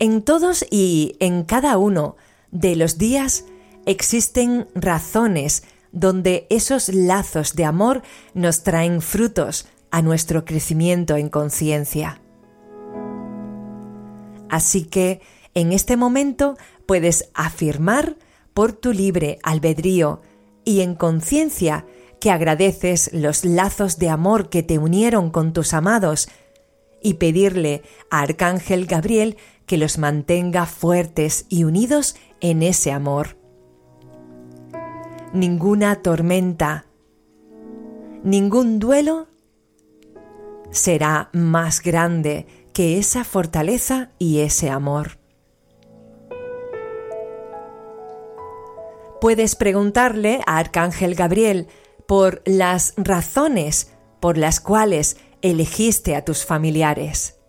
En 0.00 0.22
todos 0.22 0.64
y 0.70 1.14
en 1.20 1.44
cada 1.44 1.76
uno 1.76 2.16
de 2.50 2.74
los 2.74 2.96
días 2.96 3.44
existen 3.84 4.66
razones 4.74 5.62
donde 5.92 6.46
esos 6.48 6.88
lazos 6.88 7.54
de 7.54 7.66
amor 7.66 8.00
nos 8.32 8.62
traen 8.62 9.02
frutos 9.02 9.68
a 9.90 10.00
nuestro 10.00 10.46
crecimiento 10.46 11.16
en 11.16 11.28
conciencia. 11.28 12.22
Así 14.48 14.84
que 14.86 15.20
en 15.52 15.70
este 15.70 15.98
momento 15.98 16.56
puedes 16.86 17.28
afirmar 17.34 18.16
por 18.54 18.72
tu 18.72 18.94
libre 18.94 19.38
albedrío 19.42 20.22
y 20.64 20.80
en 20.80 20.94
conciencia 20.94 21.84
que 22.20 22.30
agradeces 22.30 23.10
los 23.12 23.44
lazos 23.44 23.98
de 23.98 24.08
amor 24.08 24.48
que 24.48 24.62
te 24.62 24.78
unieron 24.78 25.28
con 25.28 25.52
tus 25.52 25.74
amados 25.74 26.30
y 27.02 27.14
pedirle 27.14 27.82
a 28.10 28.20
Arcángel 28.20 28.86
Gabriel 28.86 29.36
que 29.70 29.78
los 29.78 29.98
mantenga 29.98 30.66
fuertes 30.66 31.46
y 31.48 31.62
unidos 31.62 32.16
en 32.40 32.64
ese 32.64 32.90
amor. 32.90 33.36
Ninguna 35.32 36.02
tormenta, 36.02 36.86
ningún 38.24 38.80
duelo 38.80 39.28
será 40.72 41.30
más 41.32 41.82
grande 41.82 42.48
que 42.72 42.98
esa 42.98 43.22
fortaleza 43.22 44.10
y 44.18 44.40
ese 44.40 44.70
amor. 44.70 45.20
Puedes 49.20 49.54
preguntarle 49.54 50.40
a 50.48 50.58
Arcángel 50.58 51.14
Gabriel 51.14 51.68
por 52.08 52.42
las 52.44 52.94
razones 52.96 53.92
por 54.18 54.36
las 54.36 54.58
cuales 54.58 55.16
elegiste 55.42 56.16
a 56.16 56.24
tus 56.24 56.44
familiares. 56.44 57.39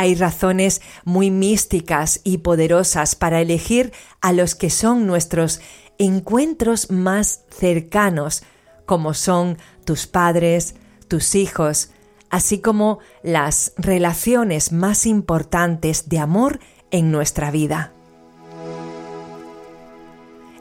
Hay 0.00 0.14
razones 0.14 0.80
muy 1.04 1.30
místicas 1.30 2.22
y 2.24 2.38
poderosas 2.38 3.14
para 3.14 3.42
elegir 3.42 3.92
a 4.22 4.32
los 4.32 4.54
que 4.54 4.70
son 4.70 5.06
nuestros 5.06 5.60
encuentros 5.98 6.90
más 6.90 7.44
cercanos, 7.50 8.42
como 8.86 9.12
son 9.12 9.58
tus 9.84 10.06
padres, 10.06 10.74
tus 11.06 11.34
hijos, 11.34 11.90
así 12.30 12.60
como 12.60 13.00
las 13.22 13.74
relaciones 13.76 14.72
más 14.72 15.04
importantes 15.04 16.08
de 16.08 16.18
amor 16.18 16.60
en 16.90 17.12
nuestra 17.12 17.50
vida. 17.50 17.92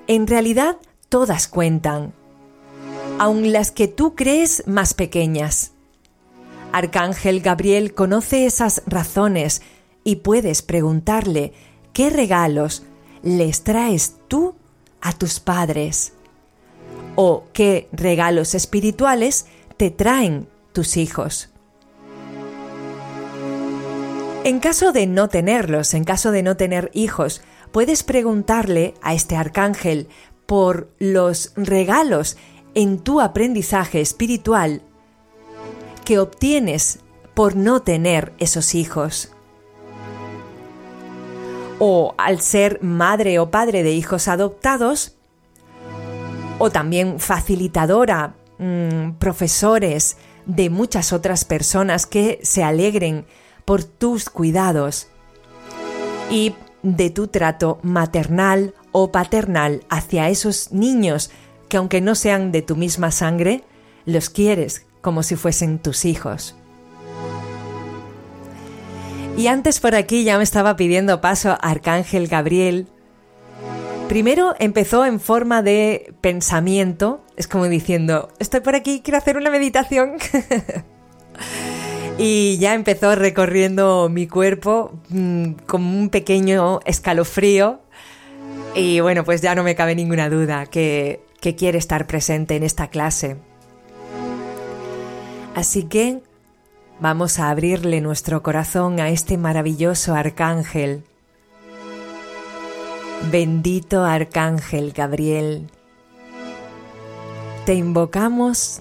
En 0.07 0.27
realidad, 0.27 0.75
todas 1.07 1.47
cuentan, 1.47 2.11
aun 3.19 3.53
las 3.53 3.71
que 3.71 3.87
tú 3.87 4.15
crees 4.15 4.67
más 4.67 4.93
pequeñas. 4.93 5.71
Arcángel 6.71 7.41
Gabriel 7.41 7.93
conoce 7.93 8.45
esas 8.45 8.84
razones 8.86 9.62
y 10.03 10.17
puedes 10.17 10.62
preguntarle 10.62 11.53
qué 11.93 12.10
regalos 12.10 12.84
les 13.23 13.63
traes 13.63 14.15
tú 14.27 14.55
a 15.01 15.13
tus 15.13 15.39
padres 15.39 16.13
o 17.15 17.45
qué 17.53 17.89
regalos 17.91 18.55
espirituales 18.55 19.47
te 19.77 19.89
traen 19.89 20.47
tus 20.71 20.97
hijos. 20.97 21.49
En 24.43 24.60
caso 24.60 24.91
de 24.91 25.05
no 25.05 25.27
tenerlos, 25.27 25.93
en 25.93 26.03
caso 26.03 26.32
de 26.32 26.43
no 26.43 26.55
tener 26.55 26.91
hijos, 26.93 27.41
puedes 27.71 28.03
preguntarle 28.03 28.93
a 29.01 29.13
este 29.13 29.36
arcángel 29.36 30.08
por 30.45 30.89
los 30.97 31.51
regalos 31.55 32.38
en 32.73 32.99
tu 32.99 33.21
aprendizaje 33.21 34.01
espiritual 34.01 34.82
que 36.09 36.17
obtienes 36.17 37.01
por 37.35 37.55
no 37.55 37.83
tener 37.83 38.33
esos 38.39 38.73
hijos. 38.73 39.29
O 41.77 42.15
al 42.17 42.41
ser 42.41 42.81
madre 42.81 43.37
o 43.37 43.51
padre 43.51 43.83
de 43.83 43.91
hijos 43.91 44.27
adoptados, 44.27 45.17
o 46.57 46.71
también 46.71 47.19
facilitadora, 47.19 48.33
mm, 48.57 49.19
profesores 49.19 50.17
de 50.47 50.71
muchas 50.71 51.13
otras 51.13 51.45
personas 51.45 52.07
que 52.07 52.39
se 52.41 52.63
alegren 52.63 53.27
por 53.63 53.83
tus 53.83 54.31
cuidados 54.31 55.09
y 56.31 56.55
de 56.81 57.11
tu 57.11 57.27
trato 57.27 57.77
maternal 57.83 58.73
o 58.91 59.11
paternal 59.11 59.83
hacia 59.91 60.29
esos 60.29 60.71
niños 60.71 61.29
que 61.67 61.77
aunque 61.77 62.01
no 62.01 62.15
sean 62.15 62.51
de 62.51 62.63
tu 62.63 62.75
misma 62.75 63.11
sangre, 63.11 63.63
los 64.05 64.31
quieres 64.31 64.88
como 65.01 65.23
si 65.23 65.35
fuesen 65.35 65.79
tus 65.79 66.05
hijos. 66.05 66.55
Y 69.39 69.47
antes 69.47 69.79
por 69.79 69.95
aquí 69.95 70.25
ya 70.25 70.38
me 70.38 70.43
estaba 70.43 70.75
pidiendo 70.75 71.21
paso 71.21 71.57
Arcángel 71.62 72.27
Gabriel. 72.27 72.88
Primero 74.09 74.53
empezó 74.59 75.05
en 75.05 75.21
forma 75.21 75.62
de 75.62 76.13
pensamiento, 76.19 77.23
es 77.38 77.47
como 77.47 77.65
diciendo, 77.69 78.33
estoy 78.39 78.59
por 78.59 78.75
aquí, 78.75 79.01
quiero 79.01 79.17
hacer 79.17 79.38
una 79.38 79.49
meditación. 79.49 80.17
y 82.17 82.57
ya 82.57 82.73
empezó 82.73 83.15
recorriendo 83.15 84.09
mi 84.09 84.27
cuerpo 84.27 84.99
mm, 85.07 85.51
como 85.67 85.97
un 85.97 86.09
pequeño 86.09 86.81
escalofrío. 86.83 87.79
Y 88.75 88.99
bueno, 88.99 89.23
pues 89.23 89.41
ya 89.41 89.55
no 89.55 89.63
me 89.63 89.75
cabe 89.75 89.95
ninguna 89.95 90.29
duda 90.29 90.65
que 90.65 91.21
quiere 91.57 91.77
estar 91.77 92.07
presente 92.07 92.57
en 92.57 92.63
esta 92.63 92.89
clase. 92.89 93.38
Así 95.59 95.83
que 95.83 96.23
vamos 97.01 97.37
a 97.37 97.49
abrirle 97.49 97.99
nuestro 97.99 98.41
corazón 98.41 99.01
a 99.01 99.09
este 99.09 99.37
maravilloso 99.37 100.15
arcángel. 100.15 101.03
Bendito 103.29 104.05
arcángel 104.05 104.93
Gabriel, 104.93 105.69
te 107.65 107.73
invocamos 107.73 108.79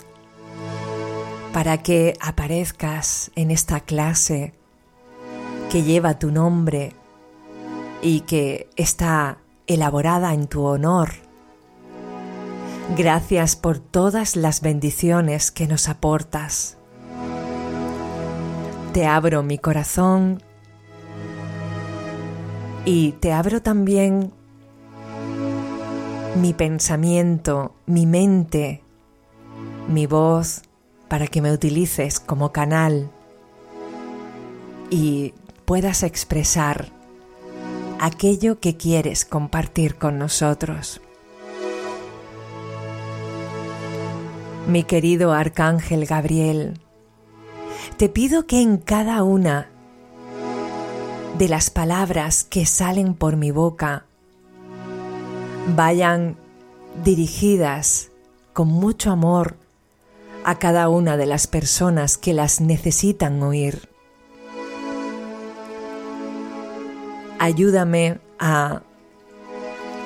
para 1.53 1.83
que 1.83 2.15
aparezcas 2.21 3.33
en 3.35 3.51
esta 3.51 3.81
clase 3.81 4.55
que 5.73 5.83
lleva 5.83 6.21
tu 6.21 6.31
nombre 6.31 6.93
y 8.03 8.21
que 8.21 8.71
está 8.77 9.39
elaborada 9.67 10.33
en 10.33 10.47
tu 10.47 10.63
honor 10.63 11.28
Gracias 12.97 13.55
por 13.55 13.79
todas 13.79 14.35
las 14.35 14.61
bendiciones 14.63 15.51
que 15.51 15.67
nos 15.67 15.89
aportas. 15.89 16.79
Te 18.93 19.07
abro 19.07 19.43
mi 19.43 19.59
corazón 19.59 20.43
y 22.85 23.13
te 23.13 23.33
abro 23.33 23.61
también 23.63 24.33
mi 26.41 26.55
pensamiento, 26.55 27.75
mi 27.87 28.07
mente, 28.07 28.83
mi 29.89 30.07
voz, 30.07 30.63
para 31.09 31.27
que 31.27 31.43
me 31.43 31.53
utilices 31.53 32.21
como 32.21 32.53
canal 32.53 33.11
y 34.91 35.35
puedas 35.67 36.03
expresar 36.03 36.89
aquello 38.01 38.61
que 38.61 38.77
quieres 38.77 39.25
compartir 39.25 39.97
con 39.97 40.19
nosotros. 40.19 41.03
Mi 44.69 44.83
querido 44.85 45.33
Arcángel 45.33 46.05
Gabriel, 46.05 46.79
te 47.97 48.11
pido 48.11 48.47
que 48.47 48.61
en 48.61 48.77
cada 48.77 49.23
una 49.23 49.71
de 51.39 51.49
las 51.49 51.71
palabras 51.71 52.45
que 52.45 52.67
salen 52.67 53.15
por 53.15 53.37
mi 53.37 53.51
boca 53.51 54.05
vayan 55.75 56.37
dirigidas 57.03 58.11
con 58.53 58.69
mucho 58.69 59.11
amor 59.11 59.57
a 60.45 60.59
cada 60.59 60.91
una 60.91 61.17
de 61.17 61.25
las 61.25 61.47
personas 61.47 62.19
que 62.19 62.35
las 62.35 62.61
necesitan 62.61 63.43
oír. 63.43 63.89
Ayúdame 67.39 68.21
a 68.39 68.83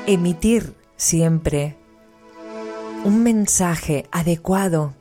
emitir 0.07 0.77
siempre 0.97 1.82
un 3.05 3.25
mensaje 3.25 4.07
adecuado 4.13 4.93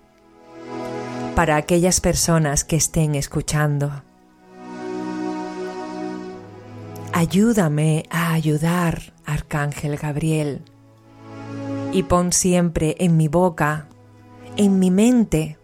para 1.35 1.55
aquellas 1.55 2.01
personas 2.01 2.63
que 2.63 2.75
estén 2.75 3.13
escuchando. 3.13 3.91
Ayúdame 7.13 8.05
a 8.09 8.33
ayudar, 8.33 9.13
Arcángel 9.25 9.97
Gabriel, 9.97 10.63
y 11.91 12.03
pon 12.03 12.33
siempre 12.33 12.95
en 12.97 13.17
mi 13.17 13.27
boca, 13.27 13.87
en 14.57 14.79
mi 14.79 14.89
mente, 14.89 15.59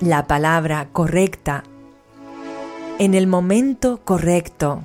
la 0.00 0.26
palabra 0.26 0.88
correcta, 0.90 1.62
en 2.98 3.14
el 3.14 3.28
momento 3.28 4.00
correcto, 4.02 4.82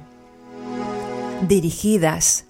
dirigidas 1.47 2.45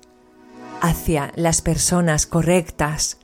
hacia 0.82 1.32
las 1.36 1.62
personas 1.62 2.28
correctas 2.28 3.20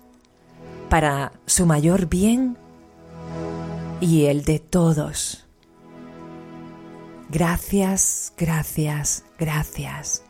para 0.94 1.32
su 1.48 1.66
mayor 1.66 2.06
bien 2.06 2.56
y 4.00 4.26
el 4.26 4.44
de 4.44 4.60
todos. 4.60 5.48
Gracias, 7.32 8.32
gracias, 8.38 9.26
gracias. 9.40 10.24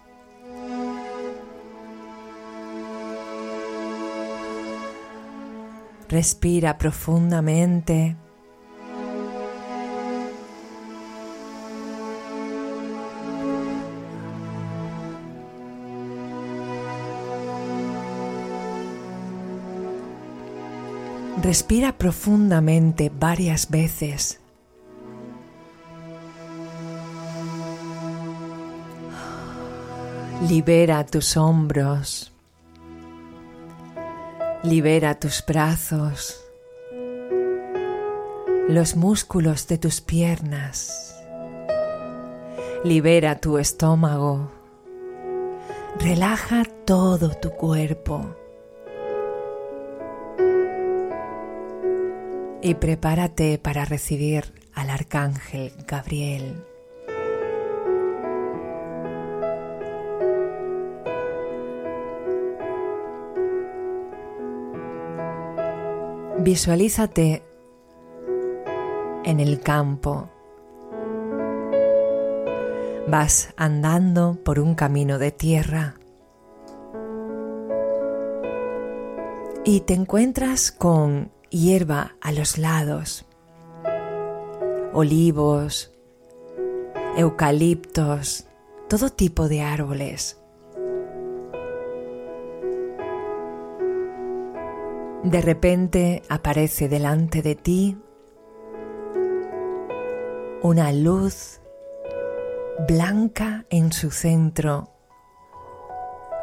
Respira 6.07 6.77
profundamente. 6.77 8.15
Respira 21.53 21.95
profundamente 21.99 23.11
varias 23.13 23.69
veces. 23.69 24.39
Libera 30.49 31.05
tus 31.05 31.37
hombros. 31.37 32.33
Libera 34.63 35.13
tus 35.19 35.45
brazos. 35.45 36.43
Los 38.67 38.95
músculos 38.95 39.67
de 39.67 39.77
tus 39.77 40.01
piernas. 40.01 41.15
Libera 42.83 43.39
tu 43.39 43.59
estómago. 43.59 44.49
Relaja 45.99 46.63
todo 46.85 47.29
tu 47.29 47.51
cuerpo. 47.51 48.42
Y 52.63 52.75
prepárate 52.75 53.57
para 53.57 53.83
recibir 53.83 54.45
al 54.73 54.89
arcángel 54.89 55.73
Gabriel. 55.85 56.63
Visualízate 66.39 67.43
en 69.25 69.39
el 69.41 69.59
campo. 69.59 70.29
Vas 73.07 73.53
andando 73.57 74.37
por 74.43 74.59
un 74.59 74.75
camino 74.75 75.19
de 75.19 75.31
tierra 75.31 75.95
y 79.65 79.81
te 79.81 79.93
encuentras 79.93 80.71
con 80.71 81.31
hierba 81.53 82.15
a 82.19 82.31
los 82.31 82.57
lados, 82.57 83.25
olivos, 84.91 85.91
eucaliptos, 87.15 88.47
todo 88.89 89.09
tipo 89.09 89.47
de 89.47 89.61
árboles. 89.61 90.41
De 95.23 95.41
repente 95.41 96.23
aparece 96.27 96.89
delante 96.89 97.43
de 97.43 97.55
ti 97.55 97.97
una 100.63 100.91
luz 100.91 101.61
blanca 102.87 103.65
en 103.69 103.93
su 103.93 104.09
centro 104.09 104.89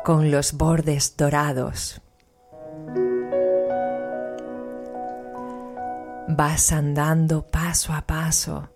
con 0.05 0.31
los 0.31 0.53
bordes 0.53 1.17
dorados. 1.17 2.01
Vas 6.37 6.73
andando 6.73 7.43
paso 7.51 7.93
a 7.93 8.03
paso. 8.03 8.69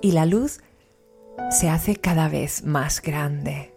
Y 0.00 0.12
la 0.12 0.26
luz 0.26 0.60
se 1.50 1.68
hace 1.68 1.96
cada 1.96 2.28
vez 2.28 2.64
más 2.64 3.02
grande. 3.02 3.74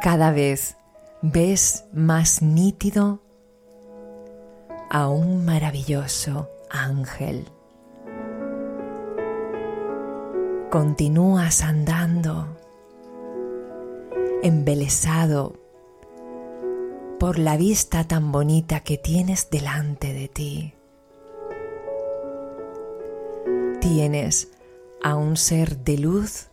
Cada 0.00 0.32
vez 0.32 0.76
ves 1.22 1.84
más 1.92 2.42
nítido 2.42 3.20
a 4.90 5.08
un 5.08 5.44
maravilloso 5.44 6.50
ángel. 6.70 7.53
Continúas 10.74 11.62
andando, 11.62 12.48
embelesado 14.42 15.54
por 17.20 17.38
la 17.38 17.56
vista 17.56 18.02
tan 18.08 18.32
bonita 18.32 18.80
que 18.80 18.98
tienes 18.98 19.50
delante 19.50 20.12
de 20.12 20.26
ti. 20.26 20.74
Tienes 23.80 24.50
a 25.00 25.14
un 25.14 25.36
ser 25.36 25.78
de 25.78 25.96
luz 25.96 26.48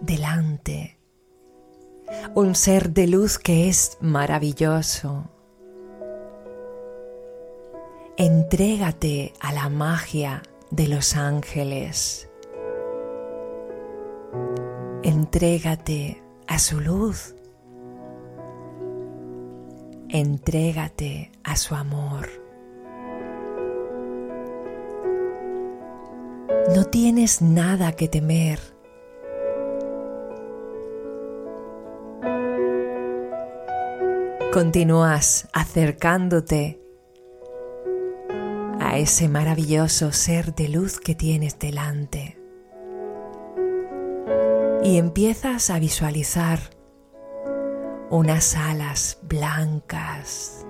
delante, 0.00 1.00
un 2.36 2.54
ser 2.54 2.90
de 2.90 3.08
luz 3.08 3.40
que 3.40 3.68
es 3.68 3.98
maravilloso. 4.00 5.24
Entrégate 8.16 9.32
a 9.40 9.52
la 9.52 9.68
magia 9.68 10.44
de 10.70 10.86
los 10.86 11.16
ángeles. 11.16 12.27
Entrégate 15.08 16.22
a 16.46 16.58
su 16.58 16.80
luz. 16.80 17.34
Entrégate 20.10 21.32
a 21.42 21.56
su 21.56 21.74
amor. 21.74 22.28
No 26.76 26.84
tienes 26.84 27.40
nada 27.40 27.92
que 27.92 28.08
temer. 28.08 28.60
Continúas 34.52 35.48
acercándote 35.54 36.82
a 38.78 38.98
ese 38.98 39.30
maravilloso 39.30 40.12
ser 40.12 40.54
de 40.54 40.68
luz 40.68 41.00
que 41.00 41.14
tienes 41.14 41.58
delante 41.58 42.37
y 44.88 44.96
empiezas 44.96 45.68
a 45.68 45.78
visualizar 45.78 46.60
unas 48.08 48.56
alas 48.56 49.18
blancas 49.20 50.64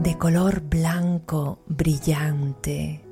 de 0.00 0.18
color 0.18 0.62
blanco 0.62 1.60
brillante, 1.66 3.04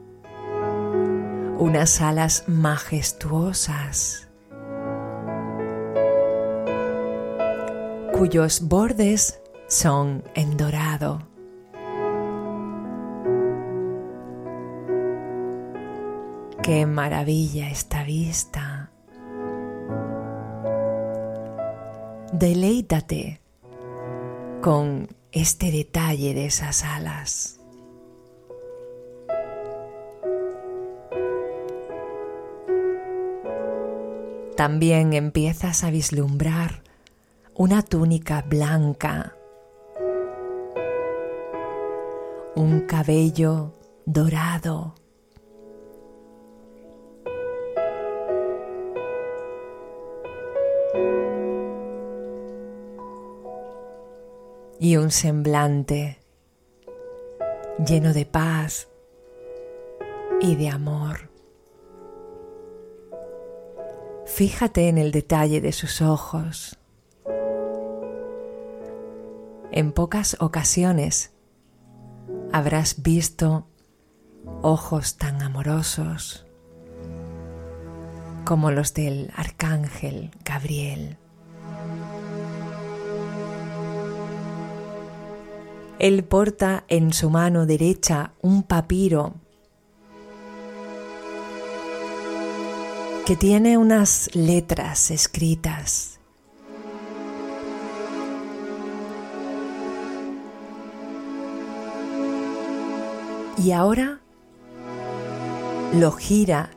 unas 1.58 2.00
alas 2.00 2.42
majestuosas 2.48 4.28
cuyos 8.12 8.62
bordes 8.62 9.40
son 9.68 10.24
en 10.34 10.56
dorado. 10.56 11.28
Qué 16.68 16.84
maravilla 16.84 17.70
esta 17.70 18.04
vista. 18.04 18.90
Deleítate 22.30 23.40
con 24.60 25.08
este 25.32 25.72
detalle 25.72 26.34
de 26.34 26.44
esas 26.44 26.84
alas. 26.84 27.58
También 34.54 35.14
empiezas 35.14 35.84
a 35.84 35.90
vislumbrar 35.90 36.82
una 37.54 37.80
túnica 37.80 38.42
blanca, 38.42 39.34
un 42.54 42.80
cabello 42.80 43.72
dorado, 44.04 44.96
y 54.80 54.96
un 54.96 55.10
semblante 55.10 56.18
lleno 57.84 58.12
de 58.12 58.26
paz 58.26 58.88
y 60.40 60.56
de 60.56 60.68
amor. 60.68 61.30
Fíjate 64.26 64.88
en 64.88 64.98
el 64.98 65.10
detalle 65.10 65.60
de 65.60 65.72
sus 65.72 66.00
ojos. 66.00 66.78
En 69.70 69.92
pocas 69.92 70.36
ocasiones 70.40 71.32
habrás 72.52 73.02
visto 73.02 73.66
ojos 74.62 75.16
tan 75.16 75.42
amorosos 75.42 76.46
como 78.44 78.70
los 78.70 78.94
del 78.94 79.30
arcángel 79.36 80.30
Gabriel. 80.42 81.18
Él 85.98 86.22
porta 86.22 86.84
en 86.86 87.12
su 87.12 87.28
mano 87.28 87.66
derecha 87.66 88.32
un 88.40 88.62
papiro 88.62 89.34
que 93.26 93.34
tiene 93.34 93.76
unas 93.76 94.30
letras 94.34 95.10
escritas. 95.10 96.20
Y 103.62 103.72
ahora 103.72 104.20
lo 105.94 106.12
gira 106.12 106.70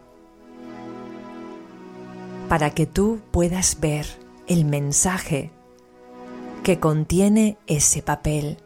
para 2.49 2.71
que 2.71 2.87
tú 2.87 3.21
puedas 3.29 3.79
ver 3.79 4.07
el 4.47 4.65
mensaje 4.65 5.51
que 6.63 6.79
contiene 6.79 7.57
ese 7.67 8.01
papel. 8.01 8.57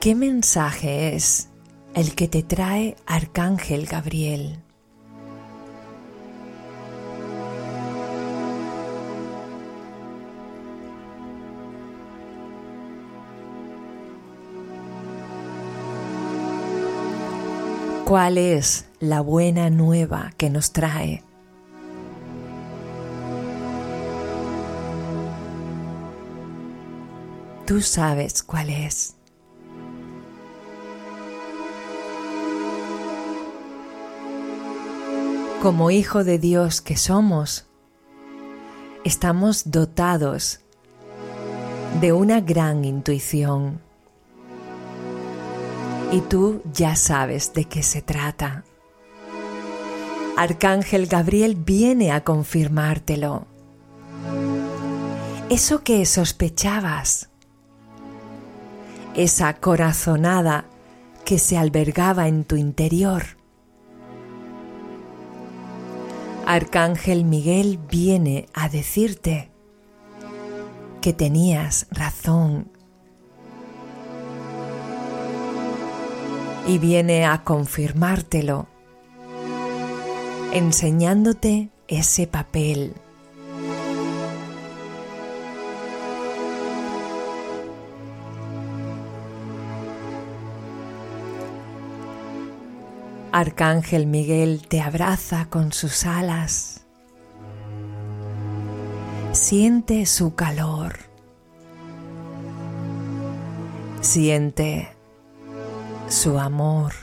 ¿Qué 0.00 0.14
mensaje 0.14 1.16
es 1.16 1.48
el 1.92 2.14
que 2.14 2.28
te 2.28 2.44
trae 2.44 2.94
Arcángel 3.04 3.86
Gabriel? 3.86 4.62
¿Cuál 18.04 18.38
es 18.38 18.88
la 19.00 19.20
buena 19.20 19.68
nueva 19.68 20.30
que 20.36 20.48
nos 20.48 20.72
trae? 20.72 21.24
Tú 27.66 27.80
sabes 27.80 28.44
cuál 28.44 28.70
es. 28.70 29.17
Como 35.62 35.90
hijo 35.90 36.22
de 36.22 36.38
Dios 36.38 36.80
que 36.80 36.96
somos, 36.96 37.66
estamos 39.04 39.72
dotados 39.72 40.60
de 42.00 42.12
una 42.12 42.40
gran 42.40 42.84
intuición. 42.84 43.80
Y 46.12 46.20
tú 46.20 46.62
ya 46.72 46.94
sabes 46.94 47.54
de 47.54 47.64
qué 47.64 47.82
se 47.82 48.02
trata. 48.02 48.62
Arcángel 50.36 51.08
Gabriel 51.08 51.56
viene 51.56 52.12
a 52.12 52.22
confirmártelo. 52.22 53.48
Eso 55.50 55.82
que 55.82 56.06
sospechabas, 56.06 57.30
esa 59.16 59.54
corazonada 59.54 60.66
que 61.24 61.40
se 61.40 61.58
albergaba 61.58 62.28
en 62.28 62.44
tu 62.44 62.54
interior, 62.54 63.37
Arcángel 66.50 67.24
Miguel 67.24 67.78
viene 67.90 68.46
a 68.54 68.70
decirte 68.70 69.50
que 71.02 71.12
tenías 71.12 71.86
razón 71.90 72.72
y 76.66 76.78
viene 76.78 77.26
a 77.26 77.44
confirmártelo, 77.44 78.66
enseñándote 80.54 81.68
ese 81.86 82.26
papel. 82.26 82.94
Arcángel 93.38 94.08
Miguel 94.08 94.66
te 94.66 94.80
abraza 94.80 95.46
con 95.48 95.70
sus 95.72 96.06
alas. 96.06 96.80
Siente 99.30 100.06
su 100.06 100.34
calor. 100.34 100.98
Siente 104.00 104.88
su 106.08 106.40
amor. 106.40 106.94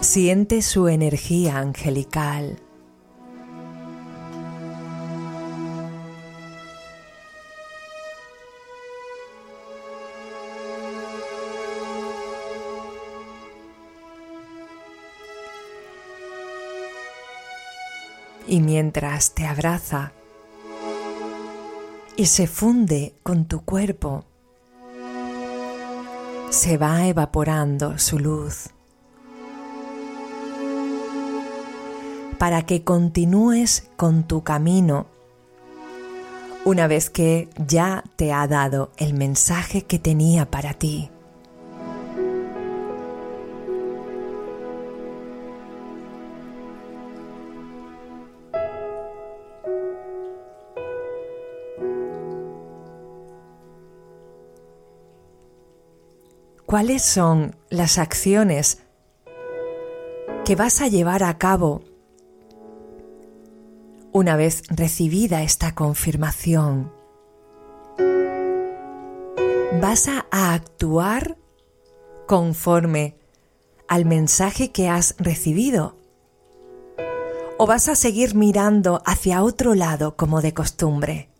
Siente 0.00 0.62
su 0.62 0.88
energía 0.88 1.58
angelical. 1.58 2.63
Y 18.46 18.60
mientras 18.60 19.32
te 19.34 19.46
abraza 19.46 20.12
y 22.16 22.26
se 22.26 22.46
funde 22.46 23.14
con 23.22 23.46
tu 23.46 23.64
cuerpo, 23.64 24.24
se 26.50 26.76
va 26.76 27.06
evaporando 27.06 27.98
su 27.98 28.18
luz 28.18 28.70
para 32.38 32.62
que 32.62 32.84
continúes 32.84 33.88
con 33.96 34.24
tu 34.24 34.44
camino 34.44 35.06
una 36.64 36.86
vez 36.86 37.10
que 37.10 37.48
ya 37.58 38.04
te 38.16 38.32
ha 38.32 38.46
dado 38.46 38.90
el 38.96 39.14
mensaje 39.14 39.82
que 39.82 39.98
tenía 39.98 40.50
para 40.50 40.74
ti. 40.74 41.10
Cuáles 56.74 57.02
son 57.02 57.54
las 57.70 57.98
acciones 57.98 58.82
que 60.44 60.56
vas 60.56 60.80
a 60.80 60.88
llevar 60.88 61.22
a 61.22 61.38
cabo 61.38 61.84
una 64.10 64.34
vez 64.34 64.64
recibida 64.70 65.44
esta 65.44 65.76
confirmación. 65.76 66.92
¿Vas 69.80 70.08
a 70.08 70.26
actuar 70.32 71.38
conforme 72.26 73.18
al 73.86 74.04
mensaje 74.04 74.72
que 74.72 74.88
has 74.88 75.14
recibido? 75.18 75.96
¿O 77.56 77.66
vas 77.66 77.88
a 77.88 77.94
seguir 77.94 78.34
mirando 78.34 79.00
hacia 79.06 79.44
otro 79.44 79.76
lado 79.76 80.16
como 80.16 80.42
de 80.42 80.54
costumbre? 80.54 81.33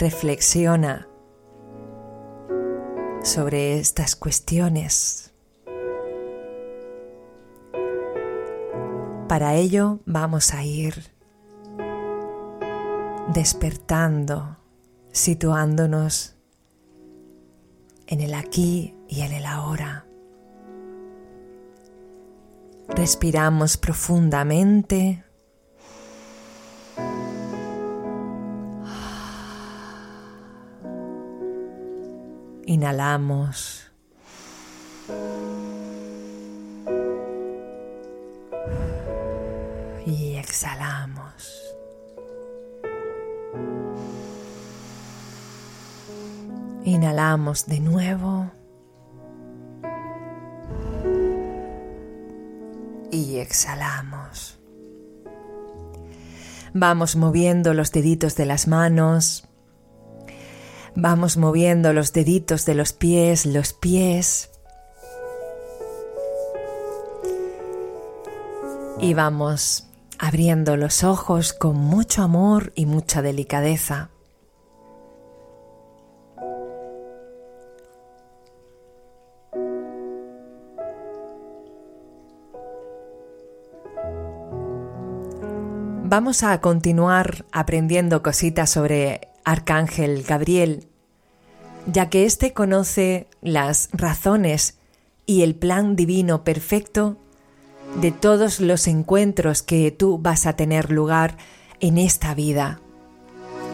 Reflexiona 0.00 1.06
sobre 3.22 3.78
estas 3.78 4.16
cuestiones. 4.16 5.34
Para 9.28 9.54
ello 9.56 10.00
vamos 10.06 10.54
a 10.54 10.64
ir 10.64 10.94
despertando, 13.34 14.56
situándonos 15.12 16.34
en 18.06 18.22
el 18.22 18.32
aquí 18.32 18.96
y 19.06 19.20
en 19.20 19.32
el 19.32 19.44
ahora. 19.44 20.06
Respiramos 22.88 23.76
profundamente. 23.76 25.24
Inhalamos. 32.70 33.90
Y 40.06 40.36
exhalamos. 40.36 41.50
Inhalamos 46.84 47.66
de 47.66 47.80
nuevo. 47.80 48.52
Y 53.10 53.38
exhalamos. 53.38 54.60
Vamos 56.72 57.16
moviendo 57.16 57.74
los 57.74 57.90
deditos 57.90 58.36
de 58.36 58.46
las 58.46 58.68
manos. 58.68 59.49
Vamos 60.94 61.36
moviendo 61.36 61.92
los 61.92 62.12
deditos 62.12 62.66
de 62.66 62.74
los 62.74 62.92
pies, 62.92 63.46
los 63.46 63.72
pies. 63.72 64.50
Y 68.98 69.14
vamos 69.14 69.86
abriendo 70.18 70.76
los 70.76 71.04
ojos 71.04 71.52
con 71.52 71.76
mucho 71.76 72.22
amor 72.22 72.72
y 72.74 72.86
mucha 72.86 73.22
delicadeza. 73.22 74.10
Vamos 86.04 86.42
a 86.42 86.60
continuar 86.60 87.44
aprendiendo 87.52 88.20
cositas 88.20 88.68
sobre 88.68 89.29
Arcángel 89.44 90.22
Gabriel, 90.22 90.86
ya 91.86 92.10
que 92.10 92.24
éste 92.24 92.52
conoce 92.52 93.28
las 93.40 93.88
razones 93.92 94.78
y 95.26 95.42
el 95.42 95.54
plan 95.54 95.96
divino 95.96 96.44
perfecto 96.44 97.16
de 98.00 98.12
todos 98.12 98.60
los 98.60 98.86
encuentros 98.86 99.62
que 99.62 99.90
tú 99.90 100.18
vas 100.18 100.46
a 100.46 100.54
tener 100.54 100.90
lugar 100.90 101.36
en 101.80 101.98
esta 101.98 102.34
vida, 102.34 102.80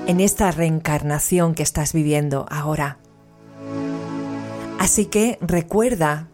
en 0.06 0.20
esta 0.20 0.50
reencarnación 0.50 1.54
que 1.54 1.62
estás 1.62 1.92
viviendo 1.92 2.46
ahora. 2.48 2.98
Así 4.78 5.06
que 5.06 5.38
recuerda 5.40 6.28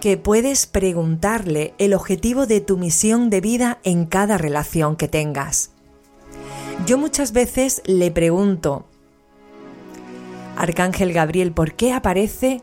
que 0.00 0.16
puedes 0.16 0.66
preguntarle 0.66 1.74
el 1.78 1.94
objetivo 1.94 2.46
de 2.46 2.60
tu 2.60 2.76
misión 2.76 3.30
de 3.30 3.40
vida 3.40 3.78
en 3.84 4.04
cada 4.04 4.36
relación 4.36 4.96
que 4.96 5.08
tengas. 5.08 5.73
Yo 6.86 6.98
muchas 6.98 7.32
veces 7.32 7.80
le 7.86 8.10
pregunto, 8.10 8.84
Arcángel 10.54 11.14
Gabriel, 11.14 11.50
¿por 11.52 11.72
qué 11.72 11.94
aparece 11.94 12.60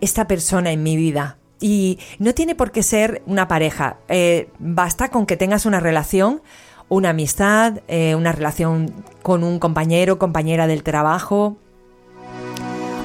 esta 0.00 0.26
persona 0.26 0.72
en 0.72 0.82
mi 0.82 0.96
vida? 0.96 1.38
Y 1.60 2.00
no 2.18 2.34
tiene 2.34 2.56
por 2.56 2.72
qué 2.72 2.82
ser 2.82 3.22
una 3.26 3.46
pareja, 3.46 3.98
eh, 4.08 4.48
basta 4.58 5.10
con 5.10 5.24
que 5.24 5.36
tengas 5.36 5.66
una 5.66 5.78
relación, 5.78 6.42
una 6.88 7.10
amistad, 7.10 7.80
eh, 7.86 8.16
una 8.16 8.32
relación 8.32 8.92
con 9.22 9.44
un 9.44 9.60
compañero, 9.60 10.18
compañera 10.18 10.66
del 10.66 10.82
trabajo, 10.82 11.56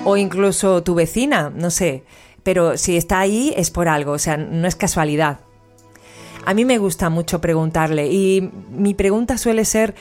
o 0.04 0.18
incluso 0.18 0.82
tu 0.82 0.96
vecina, 0.96 1.52
no 1.56 1.70
sé, 1.70 2.06
pero 2.42 2.76
si 2.80 2.98
está 2.98 3.20
ahí 3.20 3.54
es 3.56 3.70
por 3.70 3.88
algo, 3.88 4.14
o 4.14 4.20
sea, 4.20 4.38
no 4.38 4.68
es 4.68 4.76
casualidad. 4.76 5.42
A 6.44 6.56
mí 6.56 6.66
me 6.66 6.80
gusta 6.80 7.12
mucho 7.12 7.40
preguntarle 7.40 8.08
y 8.08 8.50
mi 8.72 8.96
pregunta 8.96 9.38
suele 9.38 9.64
ser, 9.64 9.94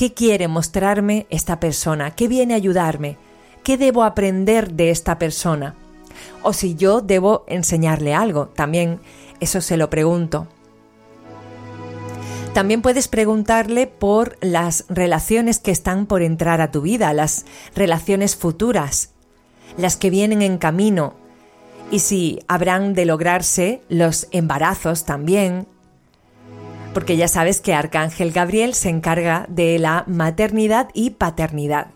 ¿qué 0.00 0.14
quiere 0.14 0.48
mostrarme 0.48 1.26
esta 1.28 1.60
persona? 1.60 2.12
¿Qué 2.12 2.26
viene 2.26 2.54
a 2.54 2.56
ayudarme? 2.56 3.18
¿Qué 3.62 3.76
debo 3.76 4.02
aprender 4.02 4.72
de 4.72 4.88
esta 4.88 5.18
persona? 5.18 5.74
O 6.42 6.54
si 6.54 6.74
yo 6.74 7.02
debo 7.02 7.44
enseñarle 7.48 8.14
algo, 8.14 8.46
también 8.46 8.98
eso 9.40 9.60
se 9.60 9.76
lo 9.76 9.90
pregunto. 9.90 10.48
También 12.54 12.80
puedes 12.80 13.08
preguntarle 13.08 13.86
por 13.88 14.38
las 14.40 14.86
relaciones 14.88 15.58
que 15.58 15.70
están 15.70 16.06
por 16.06 16.22
entrar 16.22 16.62
a 16.62 16.70
tu 16.70 16.80
vida, 16.80 17.12
las 17.12 17.44
relaciones 17.74 18.36
futuras, 18.36 19.10
las 19.76 19.96
que 19.96 20.08
vienen 20.08 20.40
en 20.40 20.56
camino, 20.56 21.12
y 21.90 21.98
si 21.98 22.38
habrán 22.48 22.94
de 22.94 23.04
lograrse 23.04 23.82
los 23.90 24.28
embarazos 24.30 25.04
también, 25.04 25.66
porque 26.92 27.16
ya 27.16 27.28
sabes 27.28 27.60
que 27.60 27.74
Arcángel 27.74 28.32
Gabriel 28.32 28.74
se 28.74 28.88
encarga 28.88 29.46
de 29.48 29.78
la 29.78 30.04
maternidad 30.06 30.88
y 30.94 31.10
paternidad. 31.10 31.88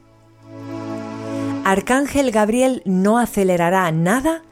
Arcángel 1.65 2.31
Gabriel 2.31 2.83
no 2.85 3.19
acelerará 3.19 3.91
nada 3.91 4.43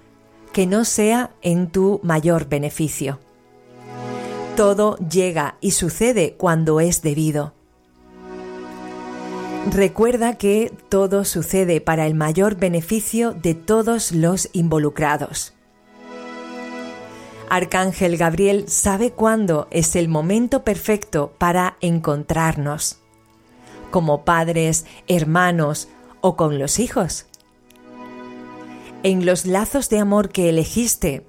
que 0.52 0.66
no 0.66 0.84
sea 0.84 1.30
en 1.42 1.68
tu 1.68 2.00
mayor 2.02 2.48
beneficio. 2.48 3.20
Todo 4.56 4.96
llega 4.98 5.56
y 5.60 5.72
sucede 5.72 6.34
cuando 6.34 6.80
es 6.80 7.02
debido. 7.02 7.54
Recuerda 9.70 10.36
que 10.36 10.72
todo 10.88 11.24
sucede 11.24 11.80
para 11.80 12.06
el 12.06 12.14
mayor 12.14 12.56
beneficio 12.56 13.32
de 13.32 13.54
todos 13.54 14.12
los 14.12 14.50
involucrados. 14.52 15.54
Arcángel 17.52 18.16
Gabriel 18.16 18.64
sabe 18.68 19.10
cuándo 19.10 19.68
es 19.70 19.94
el 19.94 20.08
momento 20.08 20.64
perfecto 20.64 21.34
para 21.36 21.76
encontrarnos, 21.82 22.96
como 23.90 24.24
padres, 24.24 24.86
hermanos 25.06 25.88
o 26.22 26.34
con 26.34 26.58
los 26.58 26.78
hijos. 26.78 27.26
En 29.02 29.26
los 29.26 29.44
lazos 29.44 29.90
de 29.90 29.98
amor 29.98 30.30
que 30.30 30.48
elegiste 30.48 31.26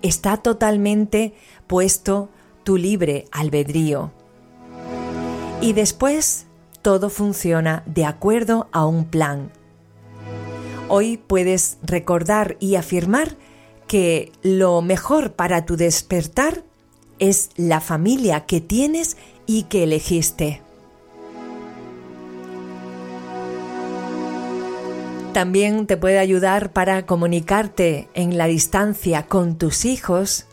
está 0.00 0.36
totalmente 0.36 1.34
puesto 1.66 2.28
tu 2.62 2.76
libre 2.76 3.24
albedrío. 3.32 4.12
Y 5.60 5.72
después 5.72 6.46
todo 6.82 7.10
funciona 7.10 7.82
de 7.86 8.04
acuerdo 8.04 8.68
a 8.70 8.86
un 8.86 9.06
plan. 9.06 9.50
Hoy 10.86 11.16
puedes 11.16 11.78
recordar 11.82 12.56
y 12.60 12.76
afirmar 12.76 13.36
que 13.86 14.32
lo 14.42 14.82
mejor 14.82 15.32
para 15.32 15.64
tu 15.66 15.76
despertar 15.76 16.64
es 17.18 17.50
la 17.56 17.80
familia 17.80 18.46
que 18.46 18.60
tienes 18.60 19.16
y 19.46 19.64
que 19.64 19.84
elegiste. 19.84 20.62
También 25.32 25.86
te 25.86 25.96
puede 25.96 26.20
ayudar 26.20 26.72
para 26.72 27.06
comunicarte 27.06 28.08
en 28.14 28.38
la 28.38 28.46
distancia 28.46 29.26
con 29.26 29.58
tus 29.58 29.84
hijos, 29.84 30.46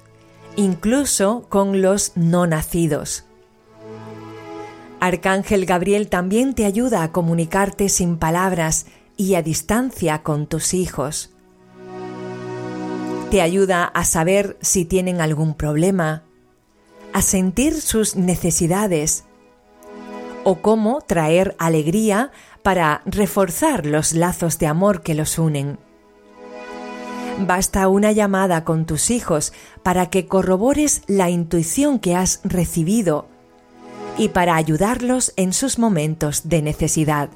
incluso 0.56 1.46
con 1.50 1.84
los 1.84 2.14
no 2.16 2.48
nacidos. 2.48 3.26
Arcángel 5.00 5.66
Gabriel 5.66 6.10
también 6.10 6.56
te 6.56 6.66
ayuda 6.66 7.04
a 7.04 7.12
comunicarte 7.12 7.90
sin 7.90 8.18
palabras 8.18 8.88
y 9.18 9.36
a 9.36 9.44
distancia 9.44 10.24
con 10.24 10.48
tus 10.48 10.74
hijos. 10.74 11.31
Te 13.32 13.42
ayuda 13.42 13.86
a 13.86 14.04
saber 14.04 14.58
si 14.60 14.84
tienen 14.84 15.22
algún 15.22 15.54
problema, 15.54 16.26
a 17.14 17.22
sentir 17.22 17.80
sus 17.80 18.18
necesidades 18.18 19.24
o 20.44 20.58
cómo 20.62 21.00
traer 21.00 21.56
alegría 21.58 22.32
para 22.62 23.02
reforzar 23.06 23.86
los 23.86 24.12
lazos 24.12 24.60
de 24.60 24.68
amor 24.68 25.02
que 25.02 25.16
los 25.16 25.40
unen. 25.40 25.80
Basta 27.40 27.88
una 27.88 28.12
llamada 28.12 28.66
con 28.66 28.86
tus 28.86 29.10
hijos 29.10 29.54
para 29.82 30.10
que 30.10 30.28
corrobores 30.28 31.02
la 31.08 31.30
intuición 31.30 32.00
que 32.00 32.18
has 32.18 32.42
recibido 32.44 33.30
y 34.18 34.28
para 34.28 34.58
ayudarlos 34.58 35.32
en 35.38 35.54
sus 35.54 35.80
momentos 35.80 36.50
de 36.50 36.62
necesidad. 36.62 37.30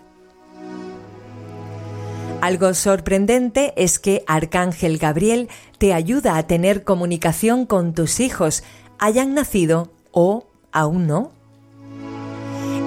Algo 2.45 2.75
sorprendente 2.75 3.73
es 3.75 3.97
que 3.97 4.23
Arcángel 4.27 4.99
Gabriel 4.99 5.49
te 5.79 5.95
ayuda 5.95 6.37
a 6.37 6.45
tener 6.45 6.83
comunicación 6.83 7.65
con 7.65 7.95
tus 7.95 8.19
hijos, 8.19 8.61
hayan 8.99 9.33
nacido 9.33 9.91
o 10.11 10.45
aún 10.71 11.07
no. 11.07 11.31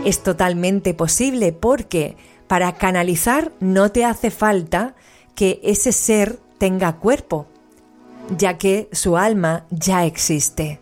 Es 0.04 0.22
totalmente 0.22 0.94
posible 0.94 1.50
porque 1.52 2.16
Para 2.46 2.76
canalizar 2.76 3.50
no 3.58 3.90
te 3.90 4.04
hace 4.04 4.30
falta 4.30 4.94
que 5.34 5.60
ese 5.64 5.90
ser 5.90 6.38
tenga 6.58 6.98
cuerpo, 6.98 7.48
ya 8.38 8.58
que 8.58 8.88
su 8.92 9.16
alma 9.16 9.66
ya 9.70 10.04
existe. 10.04 10.78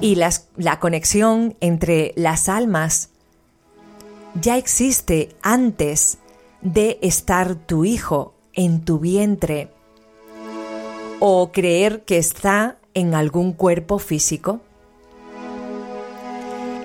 Y 0.00 0.14
la 0.14 0.80
conexión 0.80 1.56
entre 1.60 2.14
las 2.16 2.48
almas 2.48 3.10
ya 4.40 4.56
existe 4.56 5.36
antes 5.42 6.18
de 6.62 6.98
estar 7.02 7.54
tu 7.54 7.84
hijo 7.84 8.34
en 8.54 8.84
tu 8.84 8.98
vientre 8.98 9.70
o 11.20 11.52
creer 11.52 12.04
que 12.04 12.18
está 12.18 12.78
en 12.94 13.14
algún 13.14 13.52
cuerpo 13.52 13.98
físico. 13.98 14.60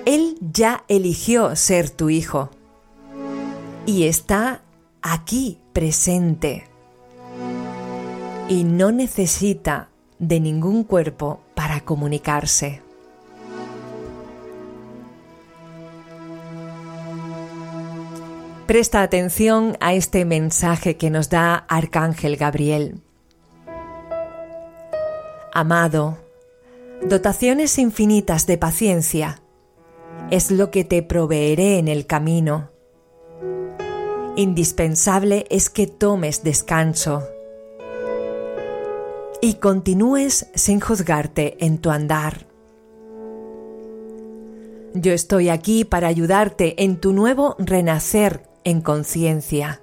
Él 0.04 0.38
ya 0.40 0.84
eligió 0.88 1.54
ser 1.56 1.90
tu 1.90 2.10
hijo 2.10 2.50
y 3.84 4.04
está 4.04 4.62
aquí 5.02 5.58
presente 5.72 6.64
y 8.48 8.64
no 8.64 8.92
necesita 8.92 9.90
de 10.18 10.40
ningún 10.40 10.84
cuerpo 10.84 11.40
para 11.54 11.80
comunicarse. 11.80 12.87
Presta 18.68 19.00
atención 19.00 19.78
a 19.80 19.94
este 19.94 20.26
mensaje 20.26 20.98
que 20.98 21.08
nos 21.08 21.30
da 21.30 21.54
Arcángel 21.54 22.36
Gabriel. 22.36 23.00
Amado, 25.54 26.18
dotaciones 27.00 27.78
infinitas 27.78 28.46
de 28.46 28.58
paciencia 28.58 29.40
es 30.30 30.50
lo 30.50 30.70
que 30.70 30.84
te 30.84 31.02
proveeré 31.02 31.78
en 31.78 31.88
el 31.88 32.04
camino. 32.06 32.68
Indispensable 34.36 35.46
es 35.48 35.70
que 35.70 35.86
tomes 35.86 36.44
descanso 36.44 37.26
y 39.40 39.54
continúes 39.54 40.50
sin 40.54 40.80
juzgarte 40.80 41.56
en 41.64 41.78
tu 41.78 41.88
andar. 41.88 42.46
Yo 44.92 45.14
estoy 45.14 45.48
aquí 45.48 45.86
para 45.86 46.08
ayudarte 46.08 46.84
en 46.84 47.00
tu 47.00 47.14
nuevo 47.14 47.56
renacer 47.58 48.47
en 48.64 48.80
conciencia. 48.80 49.80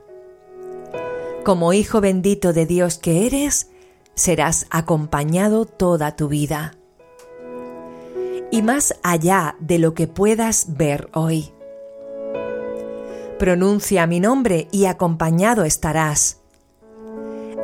Como 1.43 1.73
hijo 1.73 2.01
bendito 2.01 2.53
de 2.53 2.65
Dios 2.65 2.97
que 2.97 3.26
eres, 3.28 3.69
serás 4.15 4.67
acompañado 4.69 5.65
toda 5.65 6.15
tu 6.15 6.28
vida. 6.28 6.73
Y 8.51 8.61
más 8.61 8.95
allá 9.03 9.55
de 9.59 9.80
lo 9.80 9.93
que 9.93 10.07
puedas 10.07 10.78
ver 10.78 11.09
hoy. 11.13 11.51
Pronuncia 13.38 14.07
mi 14.07 14.19
nombre 14.19 14.67
y 14.71 14.86
acompañado 14.86 15.65
estarás 15.65 16.41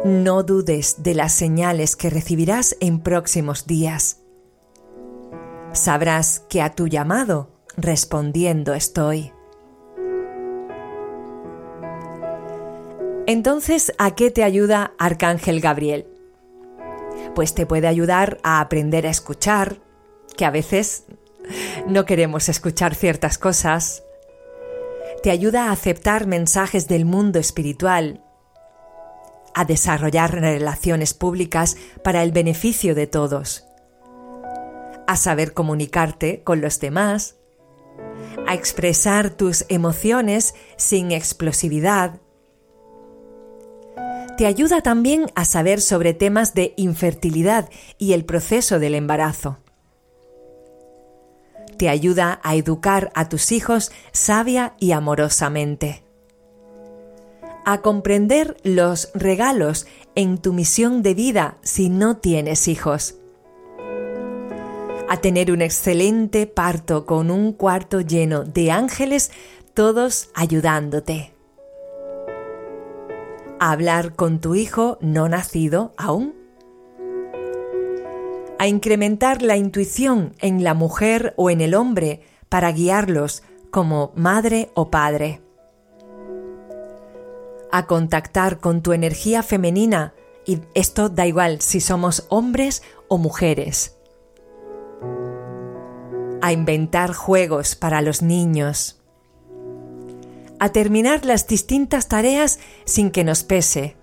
no 0.04 0.42
dudes 0.42 1.04
de 1.04 1.14
las 1.14 1.32
señales 1.32 1.96
que 1.96 2.10
recibirás 2.10 2.76
en 2.80 3.02
próximos 3.02 3.68
días. 3.68 4.18
Sabrás 5.74 6.40
que 6.50 6.62
a 6.62 6.74
tu 6.74 6.88
llamado 6.88 7.52
respondiendo 7.78 8.74
estoy. 8.74 9.32
Entonces, 13.32 13.94
¿a 13.98 14.14
qué 14.14 14.30
te 14.30 14.44
ayuda 14.44 14.92
Arcángel 15.00 15.62
Gabriel? 15.62 16.06
Pues 17.34 17.56
te 17.56 17.66
puede 17.66 17.88
ayudar 17.88 18.40
a 18.44 18.60
aprender 18.60 19.08
a 19.08 19.10
escuchar, 19.10 19.78
que 20.36 20.44
a 20.44 20.52
veces 20.52 21.06
no 21.88 22.04
queremos 22.04 22.50
escuchar 22.50 22.94
ciertas 22.94 23.38
cosas. 23.38 24.04
Te 25.24 25.32
ayuda 25.32 25.70
a 25.70 25.72
aceptar 25.72 26.28
mensajes 26.28 26.90
del 26.90 27.06
mundo 27.06 27.40
espiritual 27.40 28.22
a 29.56 29.64
desarrollar 29.64 30.34
relaciones 30.34 31.14
públicas 31.14 31.78
para 32.04 32.24
el 32.24 32.34
beneficio 32.34 32.96
de 32.96 33.08
todos, 33.08 33.64
a 35.08 35.16
saber 35.16 35.54
comunicarte 35.54 36.44
con 36.44 36.60
los 36.60 36.82
demás, 36.82 37.38
a 38.46 38.56
expresar 38.56 39.30
tus 39.30 39.64
emociones 39.70 40.54
sin 40.76 41.14
explosividad. 41.14 42.20
Te 44.38 44.46
ayuda 44.46 44.82
también 44.82 45.28
a 45.36 45.46
saber 45.46 45.82
sobre 45.82 46.14
temas 46.14 46.54
de 46.54 46.74
infertilidad 46.78 47.70
y 47.98 48.14
el 48.14 48.26
proceso 48.26 48.80
del 48.80 48.96
embarazo. 48.96 49.58
Te 51.78 51.90
ayuda 51.90 52.40
a 52.44 52.56
educar 52.56 53.12
a 53.16 53.30
tus 53.30 53.52
hijos 53.52 53.92
sabia 54.12 54.74
y 54.80 54.92
amorosamente 54.92 56.04
a 57.66 57.82
comprender 57.82 58.58
los 58.64 59.10
regalos 59.14 59.88
en 60.16 60.38
tu 60.38 60.54
misión 60.54 61.04
de 61.04 61.14
vida 61.14 61.58
si 61.62 61.90
no 61.90 62.18
tienes 62.18 62.68
hijos. 62.68 63.16
A 65.10 65.18
tener 65.18 65.52
un 65.52 65.62
excelente 65.62 66.48
parto 66.48 67.06
con 67.06 67.30
un 67.32 67.54
cuarto 67.54 68.02
lleno 68.02 68.44
de 68.44 68.72
ángeles, 68.72 69.32
todos 69.74 70.30
ayudándote. 70.34 71.34
A 73.62 73.72
hablar 73.72 74.16
con 74.16 74.42
tu 74.42 74.56
hijo 74.56 74.98
no 75.00 75.30
nacido 75.30 75.94
aún. 75.96 76.36
A 78.60 78.68
incrementar 78.68 79.42
la 79.42 79.56
intuición 79.56 80.34
en 80.40 80.66
la 80.66 80.74
mujer 80.74 81.34
o 81.38 81.50
en 81.50 81.62
el 81.62 81.74
hombre 81.74 82.22
para 82.50 82.74
guiarlos 82.74 83.42
como 83.72 84.12
madre 84.16 84.70
o 84.74 84.92
padre 84.92 85.42
a 87.72 87.88
contactar 87.88 88.60
con 88.60 88.82
tu 88.82 88.94
energía 88.94 89.44
femenina 89.44 90.14
y 90.46 90.60
esto 90.74 91.10
da 91.10 91.26
igual 91.26 91.62
si 91.62 91.80
somos 91.80 92.26
hombres 92.30 92.84
o 93.08 93.18
mujeres. 93.18 93.98
A 96.42 96.52
inventar 96.52 97.14
juegos 97.14 97.76
para 97.76 98.02
los 98.02 98.22
niños. 98.22 99.01
A 100.62 100.70
terminar 100.70 101.26
las 101.26 101.48
distintas 101.48 102.08
tareas 102.08 102.60
sin 102.86 103.10
que 103.10 103.24
nos 103.24 103.42
pese. 103.42 103.96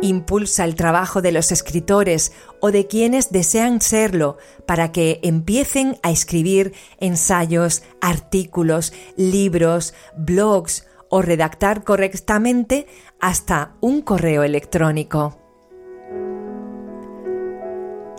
Impulsa 0.00 0.64
el 0.64 0.74
trabajo 0.74 1.22
de 1.22 1.30
los 1.30 1.52
escritores 1.52 2.32
o 2.58 2.72
de 2.72 2.88
quienes 2.88 3.30
desean 3.30 3.80
serlo 3.80 4.38
para 4.66 4.90
que 4.90 5.20
empiecen 5.22 6.00
a 6.02 6.10
escribir 6.10 6.74
ensayos, 6.98 7.84
artículos, 8.00 8.92
libros, 9.16 9.94
blogs 10.16 10.88
o 11.08 11.22
redactar 11.22 11.84
correctamente 11.84 12.88
hasta 13.20 13.76
un 13.80 14.02
correo 14.02 14.42
electrónico. 14.42 15.38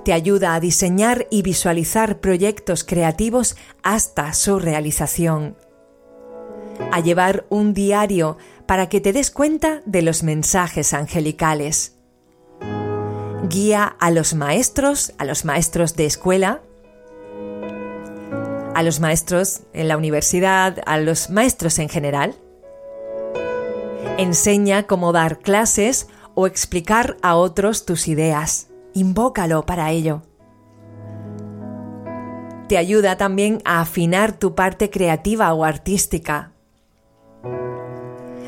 Te 0.05 0.13
ayuda 0.13 0.55
a 0.55 0.61
diseñar 0.61 1.27
y 1.29 1.41
visualizar 1.41 2.21
proyectos 2.21 2.85
creativos 2.85 3.57
hasta 3.83 4.31
su 4.31 4.59
realización. 4.59 5.57
A 6.91 6.99
llevar 6.99 7.45
un 7.49 7.73
diario 7.73 8.37
para 8.65 8.89
que 8.89 9.01
te 9.01 9.13
des 9.13 9.31
cuenta 9.31 9.81
de 9.85 10.01
los 10.01 10.23
mensajes 10.23 10.93
angelicales. 10.93 11.95
Guía 13.49 13.95
a 13.99 14.11
los 14.11 14.33
maestros, 14.33 15.13
a 15.17 15.25
los 15.25 15.45
maestros 15.45 15.95
de 15.95 16.05
escuela, 16.05 16.61
a 18.73 18.83
los 18.83 18.99
maestros 18.99 19.61
en 19.73 19.87
la 19.87 19.97
universidad, 19.97 20.81
a 20.85 20.97
los 20.97 21.29
maestros 21.29 21.77
en 21.79 21.89
general 21.89 22.35
Enseña 24.17 24.83
cómo 24.83 25.11
dar 25.11 25.39
clases 25.39 26.07
o 26.35 26.45
explicar 26.45 27.17
a 27.23 27.35
otros 27.35 27.85
tus 27.85 28.07
ideas. 28.07 28.69
Invócalo 28.93 29.65
para 29.65 29.89
ello. 29.89 30.21
Te 32.67 32.77
ayuda 32.77 33.17
también 33.17 33.59
a 33.65 33.81
afinar 33.81 34.33
tu 34.33 34.53
parte 34.53 34.91
creativa 34.91 35.51
o 35.53 35.63
artística, 35.63 36.52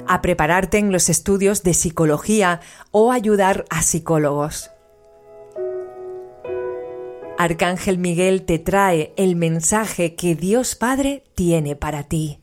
a 0.07 0.21
prepararte 0.21 0.77
en 0.77 0.91
los 0.91 1.09
estudios 1.09 1.63
de 1.63 1.73
psicología 1.73 2.61
o 2.91 3.11
ayudar 3.11 3.65
a 3.69 3.81
psicólogos. 3.81 4.71
Arcángel 7.37 7.97
Miguel 7.97 8.43
te 8.43 8.59
trae 8.59 9.13
el 9.17 9.35
mensaje 9.35 10.15
que 10.15 10.35
Dios 10.35 10.75
Padre 10.75 11.23
tiene 11.35 11.75
para 11.75 12.03
ti. 12.03 12.39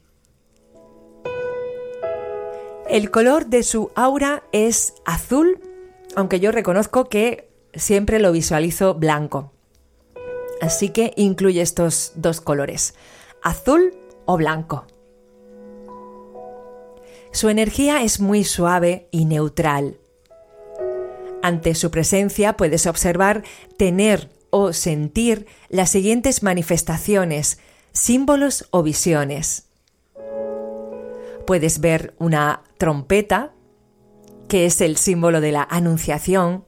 El 2.88 3.10
color 3.10 3.46
de 3.46 3.62
su 3.62 3.90
aura 3.94 4.42
es 4.52 4.94
azul, 5.06 5.60
aunque 6.14 6.40
yo 6.40 6.52
reconozco 6.52 7.08
que 7.08 7.48
siempre 7.74 8.18
lo 8.18 8.32
visualizo 8.32 8.94
blanco. 8.94 9.52
Así 10.60 10.90
que 10.90 11.14
incluye 11.16 11.62
estos 11.62 12.12
dos 12.16 12.40
colores, 12.40 12.94
azul 13.42 13.96
o 14.26 14.36
blanco. 14.36 14.86
Su 17.32 17.48
energía 17.48 18.02
es 18.02 18.20
muy 18.20 18.44
suave 18.44 19.08
y 19.10 19.24
neutral. 19.24 19.98
Ante 21.42 21.74
su 21.74 21.90
presencia 21.90 22.56
puedes 22.56 22.86
observar, 22.86 23.42
tener 23.76 24.30
o 24.50 24.74
sentir 24.74 25.46
las 25.70 25.90
siguientes 25.90 26.42
manifestaciones, 26.42 27.58
símbolos 27.92 28.68
o 28.70 28.82
visiones. 28.82 29.68
Puedes 31.46 31.80
ver 31.80 32.14
una 32.18 32.62
trompeta, 32.78 33.52
que 34.46 34.66
es 34.66 34.82
el 34.82 34.98
símbolo 34.98 35.40
de 35.40 35.52
la 35.52 35.66
anunciación. 35.68 36.66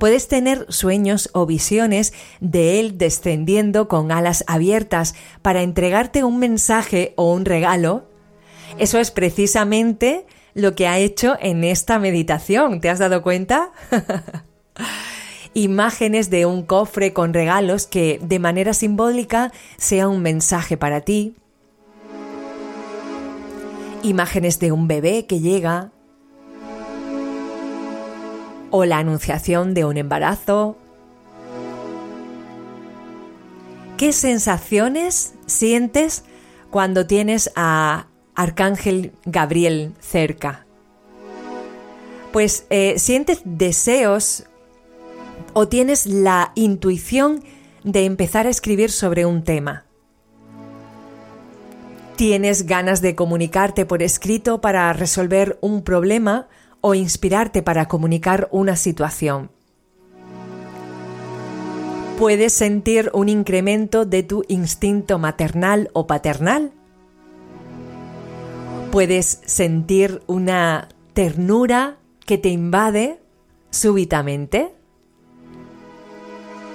Puedes 0.00 0.28
tener 0.28 0.66
sueños 0.70 1.28
o 1.34 1.44
visiones 1.44 2.14
de 2.40 2.80
Él 2.80 2.96
descendiendo 2.96 3.86
con 3.86 4.10
alas 4.10 4.44
abiertas 4.46 5.14
para 5.42 5.62
entregarte 5.62 6.24
un 6.24 6.38
mensaje 6.38 7.12
o 7.16 7.32
un 7.32 7.44
regalo. 7.44 8.15
Eso 8.78 8.98
es 8.98 9.10
precisamente 9.10 10.26
lo 10.54 10.74
que 10.74 10.88
ha 10.88 10.98
hecho 10.98 11.36
en 11.40 11.64
esta 11.64 11.98
meditación. 11.98 12.80
¿Te 12.80 12.88
has 12.88 12.98
dado 12.98 13.22
cuenta? 13.22 13.72
Imágenes 15.54 16.30
de 16.30 16.46
un 16.46 16.62
cofre 16.62 17.12
con 17.12 17.32
regalos 17.32 17.86
que 17.86 18.18
de 18.22 18.38
manera 18.38 18.72
simbólica 18.72 19.52
sea 19.76 20.08
un 20.08 20.22
mensaje 20.22 20.76
para 20.76 21.02
ti. 21.02 21.34
Imágenes 24.02 24.58
de 24.58 24.72
un 24.72 24.88
bebé 24.88 25.26
que 25.26 25.40
llega. 25.40 25.92
O 28.70 28.84
la 28.84 28.98
anunciación 28.98 29.74
de 29.74 29.84
un 29.84 29.96
embarazo. 29.96 30.76
¿Qué 33.96 34.12
sensaciones 34.12 35.34
sientes 35.46 36.24
cuando 36.70 37.06
tienes 37.06 37.50
a 37.56 38.08
Arcángel 38.36 39.12
Gabriel 39.24 39.94
cerca? 39.98 40.66
Pues 42.32 42.66
eh, 42.70 42.98
sientes 42.98 43.40
deseos 43.44 44.44
o 45.54 45.68
tienes 45.68 46.06
la 46.06 46.52
intuición 46.54 47.42
de 47.82 48.04
empezar 48.04 48.46
a 48.46 48.50
escribir 48.50 48.90
sobre 48.90 49.26
un 49.26 49.42
tema. 49.42 49.86
¿Tienes 52.16 52.66
ganas 52.66 53.02
de 53.02 53.14
comunicarte 53.14 53.84
por 53.84 54.02
escrito 54.02 54.60
para 54.60 54.92
resolver 54.92 55.58
un 55.60 55.82
problema 55.82 56.48
o 56.80 56.94
inspirarte 56.94 57.62
para 57.62 57.88
comunicar 57.88 58.48
una 58.52 58.76
situación? 58.76 59.50
¿Puedes 62.18 62.54
sentir 62.54 63.10
un 63.12 63.28
incremento 63.28 64.06
de 64.06 64.22
tu 64.22 64.42
instinto 64.48 65.18
maternal 65.18 65.90
o 65.92 66.06
paternal? 66.06 66.72
Puedes 68.96 69.42
sentir 69.44 70.22
una 70.26 70.88
ternura 71.12 71.98
que 72.24 72.38
te 72.38 72.48
invade 72.48 73.20
súbitamente 73.68 74.72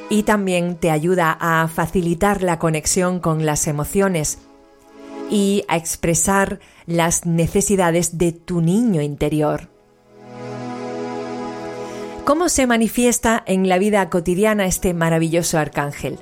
y 0.08 0.22
también 0.22 0.76
te 0.76 0.92
ayuda 0.92 1.36
a 1.42 1.68
facilitar 1.68 2.44
la 2.44 2.60
conexión 2.60 3.22
con 3.22 3.48
las 3.48 3.66
emociones 3.66 4.38
y 5.32 5.64
a 5.68 5.78
expresar 5.78 6.60
las 6.86 7.26
necesidades 7.26 8.20
de 8.20 8.34
tu 8.34 8.62
niño 8.62 9.02
interior. 9.02 9.70
¿Cómo 12.24 12.50
se 12.50 12.68
manifiesta 12.68 13.42
en 13.48 13.68
la 13.68 13.80
vida 13.80 14.08
cotidiana 14.12 14.68
este 14.68 14.94
maravilloso 14.94 15.58
arcángel? 15.58 16.20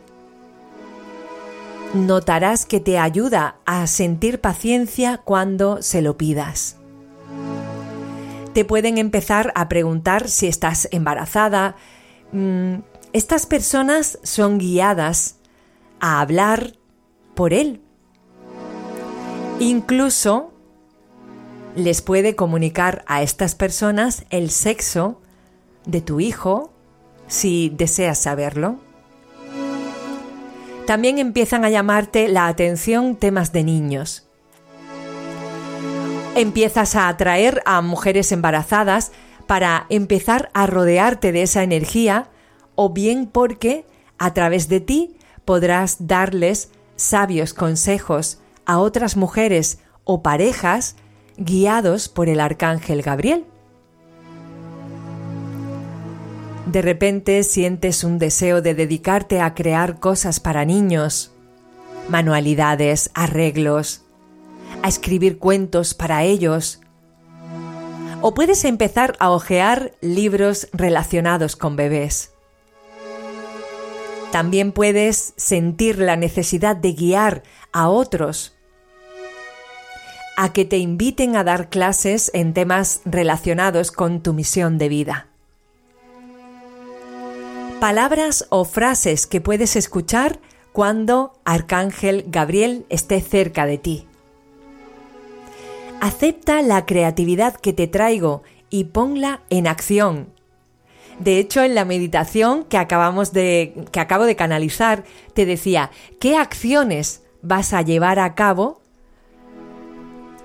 Notarás 1.94 2.66
que 2.66 2.80
te 2.80 3.00
ayuda 3.00 3.58
a 3.66 3.88
sentir 3.88 4.42
paciencia 4.42 5.18
cuando 5.18 5.82
se 5.82 6.02
lo 6.02 6.18
pidas. 6.18 6.78
Te 8.54 8.66
pueden 8.66 8.98
empezar 8.98 9.52
a 9.56 9.70
preguntar 9.70 10.28
si 10.28 10.48
estás 10.48 10.88
embarazada. 10.92 11.76
Mm, 12.32 12.80
estas 13.14 13.46
personas 13.46 14.20
son 14.24 14.58
guiadas 14.58 15.38
a 16.00 16.22
hablar 16.22 16.74
por 17.36 17.54
él. 17.54 17.82
Incluso 19.60 20.54
les 21.76 22.02
puede 22.02 22.36
comunicar 22.36 23.04
a 23.08 23.22
estas 23.22 23.56
personas 23.56 24.26
el 24.30 24.50
sexo 24.52 25.22
de 25.86 26.02
tu 26.02 26.20
hijo 26.20 26.74
si 27.28 27.70
deseas 27.70 28.20
saberlo. 28.20 28.89
También 30.90 31.20
empiezan 31.20 31.66
a 31.66 31.70
llamarte 31.70 32.30
la 32.30 32.48
atención 32.48 33.16
temas 33.16 33.54
de 33.54 33.64
niños. 33.64 34.28
Empiezas 36.36 36.96
a 36.96 37.10
atraer 37.10 37.62
a 37.68 37.82
mujeres 37.82 38.32
embarazadas 38.32 39.12
para 39.46 39.86
empezar 39.90 40.50
a 40.56 40.66
rodearte 40.66 41.32
de 41.32 41.44
esa 41.44 41.62
energía 41.62 42.32
o 42.74 42.92
bien 42.92 43.28
porque 43.28 43.86
a 44.18 44.34
través 44.34 44.68
de 44.68 44.80
ti 44.80 45.16
podrás 45.46 46.08
darles 46.08 46.72
sabios 46.96 47.54
consejos 47.54 48.40
a 48.66 48.80
otras 48.80 49.16
mujeres 49.16 49.82
o 50.06 50.24
parejas 50.24 50.96
guiados 51.38 52.10
por 52.10 52.30
el 52.30 52.40
arcángel 52.40 53.04
Gabriel. 53.04 53.46
De 56.70 56.84
repente 56.84 57.42
sientes 57.42 58.04
un 58.04 58.20
deseo 58.20 58.62
de 58.62 58.76
dedicarte 58.76 59.42
a 59.42 59.56
crear 59.56 60.00
cosas 60.00 60.40
para 60.40 60.66
niños, 60.66 61.32
manualidades, 62.10 63.10
arreglos, 63.16 64.04
a 64.84 64.88
escribir 64.88 65.40
cuentos 65.40 65.96
para 65.96 66.24
ellos. 66.24 66.80
O 68.22 68.36
puedes 68.36 68.66
empezar 68.66 69.16
a 69.18 69.32
hojear 69.32 69.94
libros 70.00 70.70
relacionados 70.72 71.56
con 71.56 71.76
bebés. 71.76 72.34
También 74.32 74.72
puedes 74.72 75.34
sentir 75.38 75.98
la 75.98 76.18
necesidad 76.18 76.76
de 76.76 76.94
guiar 76.94 77.42
a 77.74 77.90
otros 77.90 78.56
a 80.38 80.54
que 80.54 80.66
te 80.66 80.78
inviten 80.78 81.36
a 81.36 81.44
dar 81.44 81.70
clases 81.70 82.30
en 82.36 82.54
temas 82.54 83.02
relacionados 83.06 83.92
con 83.92 84.22
tu 84.22 84.34
misión 84.34 84.78
de 84.78 84.88
vida 84.88 85.29
palabras 87.80 88.46
o 88.50 88.66
frases 88.66 89.26
que 89.26 89.40
puedes 89.40 89.78
escuchar 89.78 90.40
cuando 90.74 91.40
Arcángel 91.46 92.26
Gabriel 92.28 92.86
esté 92.90 93.22
cerca 93.22 93.66
de 93.66 93.78
ti. 93.78 94.08
Acepta 96.02 96.62
la 96.62 96.86
creatividad 96.86 97.56
que 97.56 97.72
te 97.72 97.88
traigo 97.88 98.44
y 98.70 98.86
ponla 98.86 99.42
en 99.50 99.66
acción. 99.68 100.34
De 101.20 101.40
hecho, 101.40 101.64
en 101.64 101.74
la 101.74 101.86
meditación 101.86 102.66
que 102.66 102.78
acabamos 102.78 103.32
de 103.32 103.74
que 103.92 104.00
acabo 104.00 104.26
de 104.26 104.36
canalizar, 104.36 105.04
te 105.34 105.46
decía, 105.46 105.92
¿qué 106.20 106.36
acciones 106.38 107.24
vas 107.42 107.74
a 107.74 107.82
llevar 107.82 108.20
a 108.20 108.36
cabo 108.36 108.82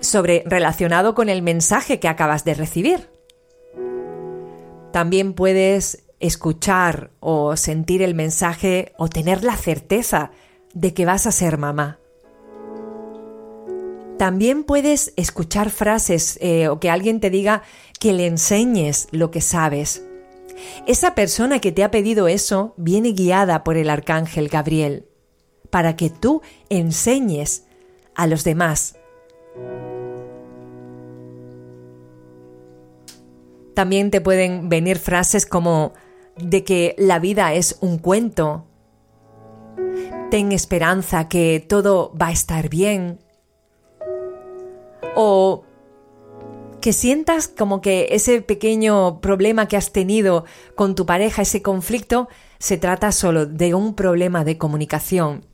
sobre 0.01 0.45
relacionado 0.47 1.15
con 1.15 1.29
el 1.29 1.43
mensaje 1.43 1.99
que 1.99 2.09
acabas 2.09 2.45
de 2.45 2.55
recibir? 2.55 3.11
También 4.93 5.35
puedes 5.35 6.04
escuchar 6.27 7.11
o 7.21 7.55
sentir 7.55 8.01
el 8.01 8.15
mensaje 8.15 8.93
o 8.97 9.09
tener 9.09 9.45
la 9.45 9.57
certeza 9.57 10.31
de 10.73 10.95
que 10.95 11.05
vas 11.05 11.27
a 11.27 11.33
ser 11.33 11.59
mamá. 11.59 11.99
También 14.17 14.65
puedes 14.65 15.13
escuchar 15.17 15.69
frases 15.69 16.39
eh, 16.41 16.69
o 16.69 16.81
que 16.81 16.89
alguien 16.89 17.21
te 17.21 17.29
diga 17.29 17.63
que 18.01 18.15
le 18.15 18.27
enseñes 18.27 19.07
lo 19.11 19.31
que 19.31 19.43
sabes. 19.43 20.03
Esa 20.87 21.15
persona 21.15 21.59
que 21.59 21.73
te 21.73 21.85
ha 21.85 21.91
pedido 21.91 22.27
eso 22.27 22.73
viene 22.79 23.13
guiada 23.13 23.63
por 23.63 23.77
el 23.77 23.91
arcángel 23.91 24.49
Gabriel 24.49 25.07
para 25.69 25.95
que 25.95 26.09
tú 26.09 26.41
enseñes 26.71 27.65
a 28.15 28.27
los 28.27 28.45
demás. 28.45 28.97
También 33.75 34.11
te 34.11 34.21
pueden 34.23 34.69
venir 34.71 34.99
frases 34.99 35.45
como 35.45 35.93
de 36.37 36.65
que 36.65 36.95
la 36.99 37.19
vida 37.19 37.55
es 37.55 37.79
un 37.81 37.99
cuento. 37.99 38.67
Ten 40.31 40.53
esperanza 40.53 41.29
que 41.29 41.65
todo 41.67 42.13
va 42.21 42.29
a 42.29 42.33
estar 42.33 42.69
bien. 42.69 43.21
O 45.15 45.65
que 46.81 46.93
sientas 46.93 47.49
como 47.49 47.81
que 47.81 48.09
ese 48.11 48.43
pequeño 48.43 49.21
problema 49.21 49.69
que 49.69 49.77
has 49.77 49.91
tenido 49.91 50.45
con 50.75 50.95
tu 50.95 51.07
pareja, 51.07 51.43
ese 51.43 51.63
conflicto, 51.63 52.29
se 52.59 52.77
trata 52.77 53.11
solo 53.11 53.47
de 53.47 53.75
un 53.75 53.95
problema 53.95 54.45
de 54.45 54.59
comunicación. 54.59 55.47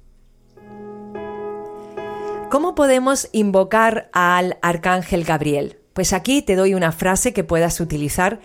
¿Cómo 2.50 2.74
podemos 2.74 3.28
invocar 3.30 4.10
al 4.12 4.58
arcángel 4.60 5.22
Gabriel? 5.22 5.78
Pues 5.92 6.12
aquí 6.12 6.42
te 6.42 6.56
doy 6.56 6.74
una 6.74 6.90
frase 6.90 7.32
que 7.32 7.44
puedas 7.44 7.78
utilizar 7.78 8.40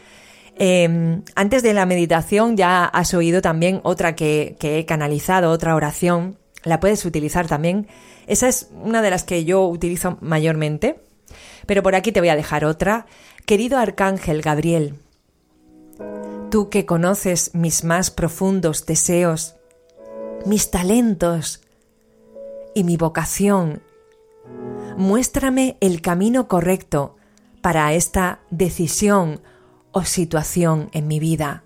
Em, 0.58 1.24
antes 1.36 1.64
de 1.64 1.74
la 1.74 1.86
meditación 1.86 2.56
ya 2.56 2.86
has 2.86 3.14
oído 3.14 3.42
también 3.42 3.82
otra 3.84 4.16
que, 4.16 4.56
que 4.60 4.80
he 4.80 4.86
canalizado, 4.86 5.52
otra 5.52 5.76
oración. 5.76 6.38
La 6.64 6.80
puedes 6.80 7.06
utilizar 7.06 7.48
también. 7.48 7.88
Esa 8.28 8.48
es 8.48 8.70
una 8.82 9.02
de 9.02 9.10
las 9.10 9.24
que 9.24 9.46
yo 9.46 9.68
utilizo 9.68 10.18
mayormente. 10.22 11.00
Pero 11.66 11.84
por 11.84 11.96
aquí 11.96 12.12
te 12.12 12.20
voy 12.20 12.30
a 12.30 12.36
dejar 12.36 12.66
otra. 12.66 13.06
Querido 13.46 13.78
Arcángel 13.78 14.42
Gabriel, 14.42 14.96
tú 16.50 16.70
que 16.70 16.86
conoces 16.86 17.54
mis 17.54 17.84
más 17.84 18.12
profundos 18.12 18.86
deseos, 18.86 19.56
mis 20.46 20.72
talentos 20.72 21.62
y 22.74 22.84
mi 22.84 22.98
vocación, 22.98 23.82
muéstrame 24.98 25.78
el 25.82 26.02
camino 26.02 26.48
correcto 26.48 27.18
para 27.62 27.94
esta 27.94 28.40
decisión 28.52 29.42
o 29.96 30.04
situación 30.04 30.90
en 30.92 31.08
mi 31.08 31.22
vida. 31.22 31.64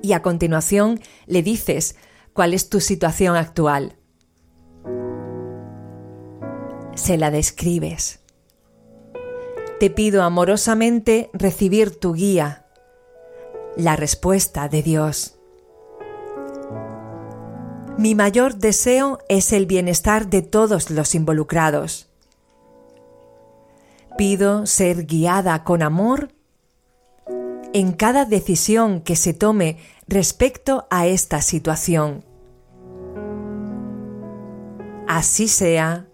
Y 0.00 0.12
a 0.12 0.22
continuación 0.22 1.00
le 1.26 1.42
dices 1.42 1.96
cuál 2.32 2.54
es 2.54 2.68
tu 2.68 2.78
situación 2.78 3.34
actual. 3.34 3.96
Se 6.94 7.18
la 7.18 7.32
describes. 7.32 8.20
Te 9.80 9.90
pido 9.90 10.22
amorosamente 10.22 11.30
recibir 11.32 11.98
tu 11.98 12.14
guía, 12.14 12.66
la 13.76 13.96
respuesta 13.96 14.68
de 14.68 14.82
Dios. 14.84 15.36
Mi 17.96 18.14
mayor 18.14 18.54
deseo 18.54 19.18
es 19.28 19.52
el 19.52 19.66
bienestar 19.66 20.30
de 20.30 20.42
todos 20.42 20.90
los 20.90 21.16
involucrados. 21.16 22.08
Pido 24.16 24.64
ser 24.66 25.06
guiada 25.06 25.64
con 25.64 25.82
amor 25.82 26.37
en 27.72 27.92
cada 27.92 28.24
decisión 28.24 29.00
que 29.00 29.16
se 29.16 29.34
tome 29.34 29.78
respecto 30.06 30.86
a 30.90 31.06
esta 31.06 31.42
situación. 31.42 32.24
Así 35.06 35.48
sea, 35.48 36.06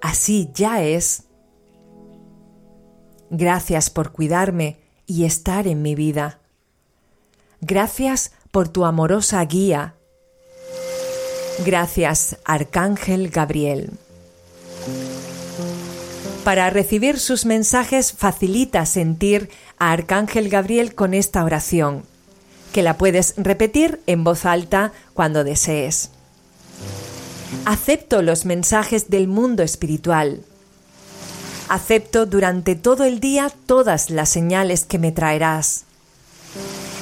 así 0.00 0.50
ya 0.54 0.82
es. 0.82 1.24
Gracias 3.30 3.90
por 3.90 4.12
cuidarme 4.12 4.78
y 5.06 5.24
estar 5.24 5.66
en 5.66 5.82
mi 5.82 5.94
vida. 5.94 6.40
Gracias 7.60 8.32
por 8.50 8.68
tu 8.68 8.84
amorosa 8.84 9.44
guía. 9.44 9.94
Gracias, 11.64 12.38
Arcángel 12.44 13.30
Gabriel. 13.30 13.90
Para 16.44 16.70
recibir 16.70 17.18
sus 17.18 17.44
mensajes 17.44 18.12
facilita 18.12 18.86
sentir 18.86 19.50
a 19.78 19.92
Arcángel 19.92 20.48
Gabriel 20.48 20.94
con 20.94 21.14
esta 21.14 21.44
oración, 21.44 22.04
que 22.72 22.82
la 22.82 22.98
puedes 22.98 23.34
repetir 23.36 24.00
en 24.06 24.24
voz 24.24 24.44
alta 24.44 24.92
cuando 25.14 25.44
desees. 25.44 26.10
Acepto 27.64 28.22
los 28.22 28.44
mensajes 28.44 29.10
del 29.10 29.28
mundo 29.28 29.62
espiritual. 29.62 30.42
Acepto 31.68 32.26
durante 32.26 32.74
todo 32.74 33.04
el 33.04 33.20
día 33.20 33.52
todas 33.66 34.10
las 34.10 34.28
señales 34.28 34.84
que 34.84 34.98
me 34.98 35.12
traerás. 35.12 35.84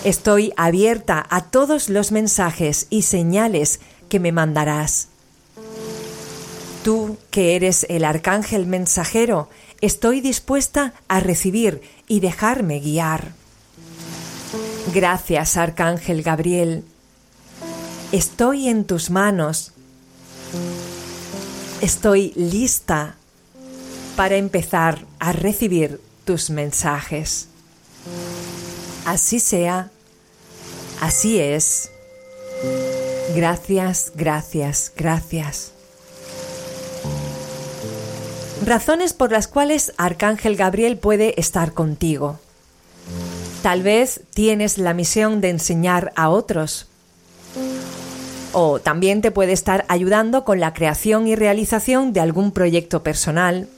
Estoy 0.05 0.53
abierta 0.57 1.27
a 1.31 1.43
todos 1.43 1.89
los 1.89 2.13
mensajes 2.13 2.87
y 2.91 3.03
señales 3.03 3.81
que 4.09 4.21
me 4.21 4.33
mandarás. 4.33 5.09
Tú, 6.85 7.17
que 7.31 7.57
eres 7.57 7.87
el 7.89 8.05
arcángel 8.05 8.67
mensajero, 8.67 9.49
estoy 9.81 10.21
dispuesta 10.21 10.95
a 11.09 11.19
recibir 11.19 11.83
y 12.09 12.21
dejarme 12.21 12.81
guiar. 12.81 13.33
Gracias, 14.95 15.57
arcángel 15.57 16.23
Gabriel. 16.23 16.85
Estoy 18.13 18.69
en 18.69 18.85
tus 18.85 19.11
manos. 19.11 19.73
Estoy 21.81 22.33
lista 22.37 23.17
para 24.17 24.37
empezar 24.37 25.05
a 25.19 25.33
recibir 25.33 26.01
tus 26.25 26.51
mensajes. 26.51 27.49
Así 29.05 29.41
sea, 29.41 29.91
así 31.01 31.39
es. 31.39 31.91
Gracias, 33.35 34.13
gracias, 34.15 34.93
gracias. 34.97 35.76
Razones 38.65 39.13
por 39.13 39.33
las 39.33 39.49
cuales 39.49 39.93
Arcángel 39.99 40.57
Gabriel 40.57 40.97
puede 40.97 41.39
estar 41.39 41.73
contigo. 41.73 42.41
Tal 43.63 43.83
vez 43.83 44.23
tienes 44.33 44.79
la 44.79 44.95
misión 44.95 45.41
de 45.41 45.51
enseñar 45.51 46.13
a 46.17 46.31
otros. 46.31 46.87
O 48.53 48.81
también 48.81 49.21
te 49.21 49.31
puede 49.31 49.53
estar 49.53 49.85
ayudando 49.89 50.45
con 50.45 50.59
la 50.59 50.73
creación 50.73 51.27
y 51.27 51.37
realización 51.37 52.15
de 52.15 52.21
algún 52.21 52.53
proyecto 52.53 53.03
personal. 53.03 53.69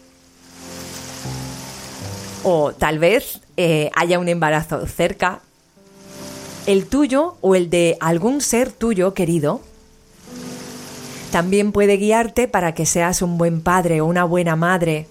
O 2.44 2.72
tal 2.72 3.00
vez 3.00 3.40
eh, 3.56 3.90
haya 3.96 4.20
un 4.20 4.28
embarazo 4.28 4.86
cerca. 4.86 5.40
El 6.66 6.86
tuyo 6.86 7.36
o 7.40 7.56
el 7.56 7.68
de 7.68 7.96
algún 7.98 8.40
ser 8.40 8.70
tuyo 8.70 9.12
querido 9.12 9.60
también 11.30 11.72
puede 11.72 11.98
guiarte 11.98 12.48
para 12.48 12.72
que 12.72 12.86
seas 12.86 13.20
un 13.20 13.36
buen 13.36 13.60
padre 13.60 14.00
o 14.00 14.06
una 14.06 14.24
buena 14.24 14.56
madre. 14.56 15.06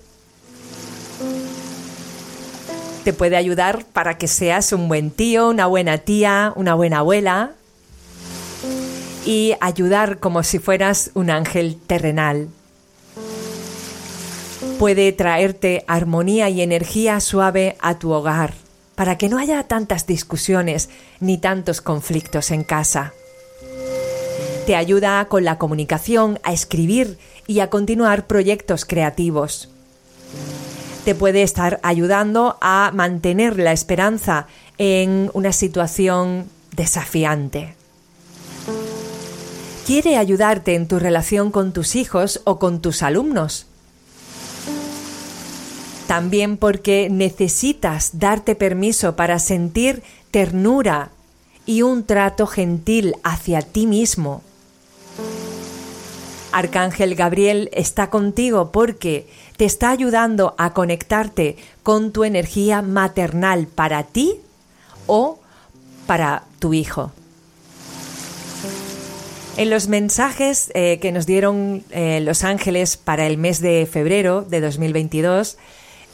Te 3.04 3.14
puede 3.14 3.38
ayudar 3.38 3.86
para 3.86 4.18
que 4.18 4.28
seas 4.28 4.74
un 4.74 4.88
buen 4.90 5.12
tío, 5.12 5.50
una 5.50 5.68
buena 5.68 6.00
tía, 6.00 6.54
una 6.56 6.74
buena 6.74 7.00
abuela. 7.00 7.52
Y 9.26 9.56
ayudar 9.62 10.20
como 10.20 10.44
si 10.44 10.60
fueras 10.60 11.12
un 11.14 11.30
ángel 11.30 11.80
terrenal. 11.86 12.50
Puede 14.80 15.12
traerte 15.12 15.84
armonía 15.88 16.50
y 16.50 16.62
energía 16.62 17.20
suave 17.20 17.78
a 17.80 18.00
tu 18.00 18.12
hogar, 18.12 18.54
para 18.96 19.18
que 19.18 19.30
no 19.30 19.38
haya 19.38 19.64
tantas 19.64 20.08
discusiones 20.08 20.90
ni 21.20 21.38
tantos 21.38 21.82
conflictos 21.82 22.52
en 22.52 22.64
casa 22.64 23.14
te 24.68 24.76
ayuda 24.76 25.24
con 25.30 25.46
la 25.46 25.58
comunicación, 25.58 26.42
a 26.44 26.52
escribir 26.52 27.18
y 27.48 27.62
a 27.62 27.70
continuar 27.70 28.28
proyectos 28.28 28.84
creativos. 28.84 29.70
Te 31.06 31.16
puede 31.16 31.42
estar 31.42 31.80
ayudando 31.84 32.58
a 32.60 32.92
mantener 32.94 33.58
la 33.58 33.72
esperanza 33.72 34.48
en 34.78 35.32
una 35.34 35.54
situación 35.54 36.50
desafiante. 36.76 37.76
Quiere 39.86 40.18
ayudarte 40.18 40.76
en 40.76 40.90
tu 40.90 41.00
relación 41.00 41.50
con 41.50 41.72
tus 41.72 41.96
hijos 41.96 42.42
o 42.44 42.60
con 42.60 42.82
tus 42.82 43.04
alumnos. 43.04 43.68
También 46.08 46.58
porque 46.58 47.08
necesitas 47.10 48.20
darte 48.20 48.54
permiso 48.54 49.16
para 49.16 49.40
sentir 49.40 50.04
ternura 50.30 51.12
y 51.66 51.84
un 51.84 52.04
trato 52.04 52.48
gentil 52.48 53.16
hacia 53.24 53.62
ti 53.62 53.88
mismo 53.88 54.42
Arcángel 56.52 57.16
Gabriel 57.16 57.70
está 57.74 58.10
contigo 58.10 58.72
porque 58.72 59.28
te 59.58 59.66
está 59.66 59.90
ayudando 59.90 60.56
a 60.58 60.74
conectarte 60.74 61.58
con 61.84 62.12
tu 62.12 62.24
energía 62.24 62.82
maternal 62.82 63.68
para 63.68 64.04
ti 64.04 64.36
o 65.06 65.40
para 66.06 66.44
tu 66.60 66.74
hijo. 66.74 67.12
En 69.58 69.72
los 69.72 69.88
mensajes 69.88 70.72
eh, 70.76 71.00
que 71.02 71.12
nos 71.12 71.26
dieron 71.26 71.84
eh, 71.90 72.20
los 72.22 72.44
ángeles 72.44 72.96
para 72.96 73.26
el 73.26 73.38
mes 73.40 73.60
de 73.60 73.88
febrero 73.92 74.44
de 74.44 74.62
2022, 74.62 75.58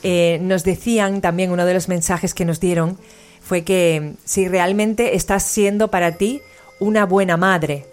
eh, 0.04 0.40
nos 0.42 0.64
decían 0.64 1.20
también 1.20 1.52
uno 1.52 1.66
de 1.66 1.74
los 1.74 1.90
mensajes 1.90 2.34
que 2.34 2.46
nos 2.46 2.60
dieron 2.60 2.98
fue 3.42 3.64
que 3.64 4.14
si 4.24 4.48
realmente 4.48 5.16
estás 5.16 5.44
siendo 5.44 5.90
para 5.90 6.14
ti 6.14 6.42
una 6.80 7.06
buena 7.06 7.36
madre, 7.36 7.86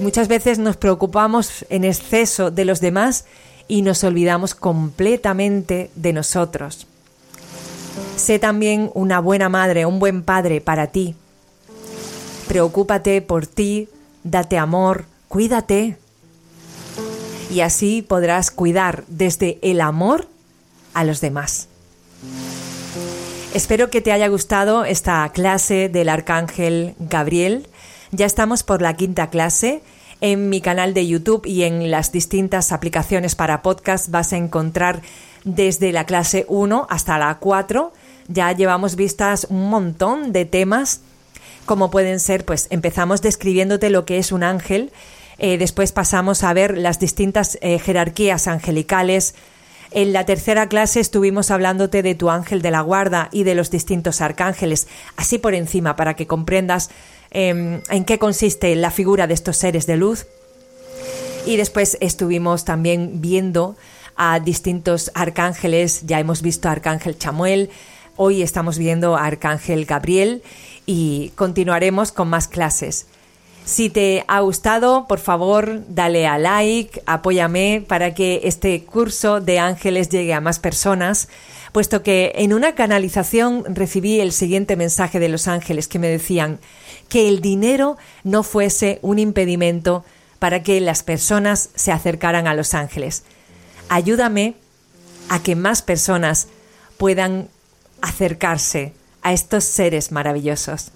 Muchas 0.00 0.28
veces 0.28 0.58
nos 0.58 0.76
preocupamos 0.76 1.66
en 1.70 1.84
exceso 1.84 2.50
de 2.50 2.64
los 2.64 2.80
demás 2.80 3.24
y 3.66 3.82
nos 3.82 4.04
olvidamos 4.04 4.54
completamente 4.54 5.90
de 5.96 6.12
nosotros. 6.12 6.86
Sé 8.16 8.38
también 8.38 8.90
una 8.94 9.20
buena 9.20 9.48
madre, 9.48 9.86
un 9.86 9.98
buen 9.98 10.22
padre 10.22 10.60
para 10.60 10.88
ti. 10.88 11.16
Preocúpate 12.46 13.22
por 13.22 13.46
ti, 13.46 13.88
date 14.22 14.56
amor, 14.56 15.06
cuídate. 15.28 15.96
Y 17.50 17.60
así 17.60 18.02
podrás 18.02 18.50
cuidar 18.50 19.04
desde 19.08 19.58
el 19.62 19.80
amor 19.80 20.28
a 20.94 21.04
los 21.04 21.20
demás. 21.20 21.68
Espero 23.54 23.90
que 23.90 24.00
te 24.00 24.12
haya 24.12 24.28
gustado 24.28 24.84
esta 24.84 25.28
clase 25.30 25.88
del 25.88 26.08
Arcángel 26.08 26.94
Gabriel. 26.98 27.66
Ya 28.10 28.24
estamos 28.24 28.62
por 28.62 28.80
la 28.80 28.94
quinta 28.94 29.28
clase. 29.28 29.82
En 30.20 30.48
mi 30.48 30.60
canal 30.60 30.94
de 30.94 31.06
YouTube 31.06 31.46
y 31.46 31.64
en 31.64 31.90
las 31.90 32.10
distintas 32.10 32.72
aplicaciones 32.72 33.36
para 33.36 33.62
podcast 33.62 34.08
vas 34.08 34.32
a 34.32 34.38
encontrar 34.38 35.02
desde 35.44 35.92
la 35.92 36.04
clase 36.04 36.46
1 36.48 36.86
hasta 36.88 37.18
la 37.18 37.38
4. 37.38 37.92
Ya 38.28 38.50
llevamos 38.52 38.96
vistas 38.96 39.46
un 39.50 39.68
montón 39.68 40.32
de 40.32 40.46
temas, 40.46 41.02
como 41.66 41.90
pueden 41.90 42.18
ser, 42.18 42.44
pues 42.44 42.66
empezamos 42.70 43.20
describiéndote 43.20 43.90
lo 43.90 44.06
que 44.06 44.18
es 44.18 44.32
un 44.32 44.42
ángel, 44.42 44.90
eh, 45.38 45.56
después 45.58 45.92
pasamos 45.92 46.42
a 46.42 46.52
ver 46.52 46.76
las 46.76 46.98
distintas 46.98 47.58
eh, 47.60 47.78
jerarquías 47.78 48.48
angelicales, 48.48 49.34
en 49.90 50.12
la 50.12 50.26
tercera 50.26 50.68
clase 50.68 51.00
estuvimos 51.00 51.50
hablándote 51.50 52.02
de 52.02 52.14
tu 52.14 52.28
ángel 52.28 52.60
de 52.60 52.70
la 52.70 52.82
guarda 52.82 53.30
y 53.32 53.44
de 53.44 53.54
los 53.54 53.70
distintos 53.70 54.20
arcángeles, 54.20 54.86
así 55.16 55.38
por 55.38 55.54
encima, 55.54 55.96
para 55.96 56.14
que 56.14 56.26
comprendas 56.26 56.90
em, 57.30 57.80
en 57.90 58.04
qué 58.04 58.18
consiste 58.18 58.74
la 58.76 58.90
figura 58.90 59.26
de 59.26 59.34
estos 59.34 59.56
seres 59.56 59.86
de 59.86 59.96
luz. 59.96 60.26
Y 61.46 61.56
después 61.56 61.96
estuvimos 62.00 62.64
también 62.64 63.20
viendo 63.20 63.76
a 64.16 64.40
distintos 64.40 65.10
arcángeles. 65.14 66.02
Ya 66.04 66.20
hemos 66.20 66.42
visto 66.42 66.68
a 66.68 66.72
Arcángel 66.72 67.16
Chamuel, 67.16 67.70
hoy 68.16 68.42
estamos 68.42 68.76
viendo 68.76 69.16
a 69.16 69.24
Arcángel 69.24 69.86
Gabriel 69.86 70.42
y 70.84 71.32
continuaremos 71.36 72.12
con 72.12 72.28
más 72.28 72.48
clases. 72.48 73.06
Si 73.68 73.90
te 73.90 74.24
ha 74.28 74.40
gustado, 74.40 75.06
por 75.06 75.18
favor, 75.18 75.82
dale 75.88 76.26
a 76.26 76.38
like, 76.38 77.02
apóyame 77.04 77.84
para 77.86 78.14
que 78.14 78.40
este 78.44 78.82
curso 78.82 79.42
de 79.42 79.58
ángeles 79.58 80.08
llegue 80.08 80.32
a 80.32 80.40
más 80.40 80.58
personas, 80.58 81.28
puesto 81.72 82.02
que 82.02 82.32
en 82.36 82.54
una 82.54 82.74
canalización 82.74 83.64
recibí 83.68 84.20
el 84.20 84.32
siguiente 84.32 84.74
mensaje 84.74 85.20
de 85.20 85.28
los 85.28 85.48
ángeles 85.48 85.86
que 85.86 85.98
me 85.98 86.08
decían 86.08 86.60
que 87.10 87.28
el 87.28 87.42
dinero 87.42 87.98
no 88.24 88.42
fuese 88.42 89.00
un 89.02 89.18
impedimento 89.18 90.02
para 90.38 90.62
que 90.62 90.80
las 90.80 91.02
personas 91.02 91.68
se 91.74 91.92
acercaran 91.92 92.46
a 92.46 92.54
los 92.54 92.72
ángeles. 92.72 93.22
Ayúdame 93.90 94.54
a 95.28 95.42
que 95.42 95.56
más 95.56 95.82
personas 95.82 96.48
puedan 96.96 97.48
acercarse 98.00 98.94
a 99.20 99.34
estos 99.34 99.64
seres 99.64 100.10
maravillosos. 100.10 100.90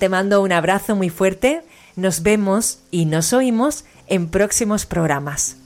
Te 0.00 0.08
mando 0.08 0.42
un 0.42 0.50
abrazo 0.50 0.96
muy 0.96 1.10
fuerte 1.10 1.62
nos 1.98 2.22
vemos 2.22 2.78
y 2.92 3.06
nos 3.06 3.32
oímos 3.32 3.84
en 4.06 4.28
próximos 4.28 4.86
programas. 4.86 5.56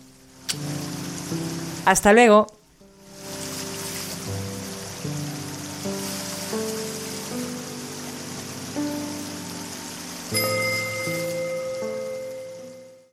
Hasta 1.85 2.15
luego. 2.15 2.47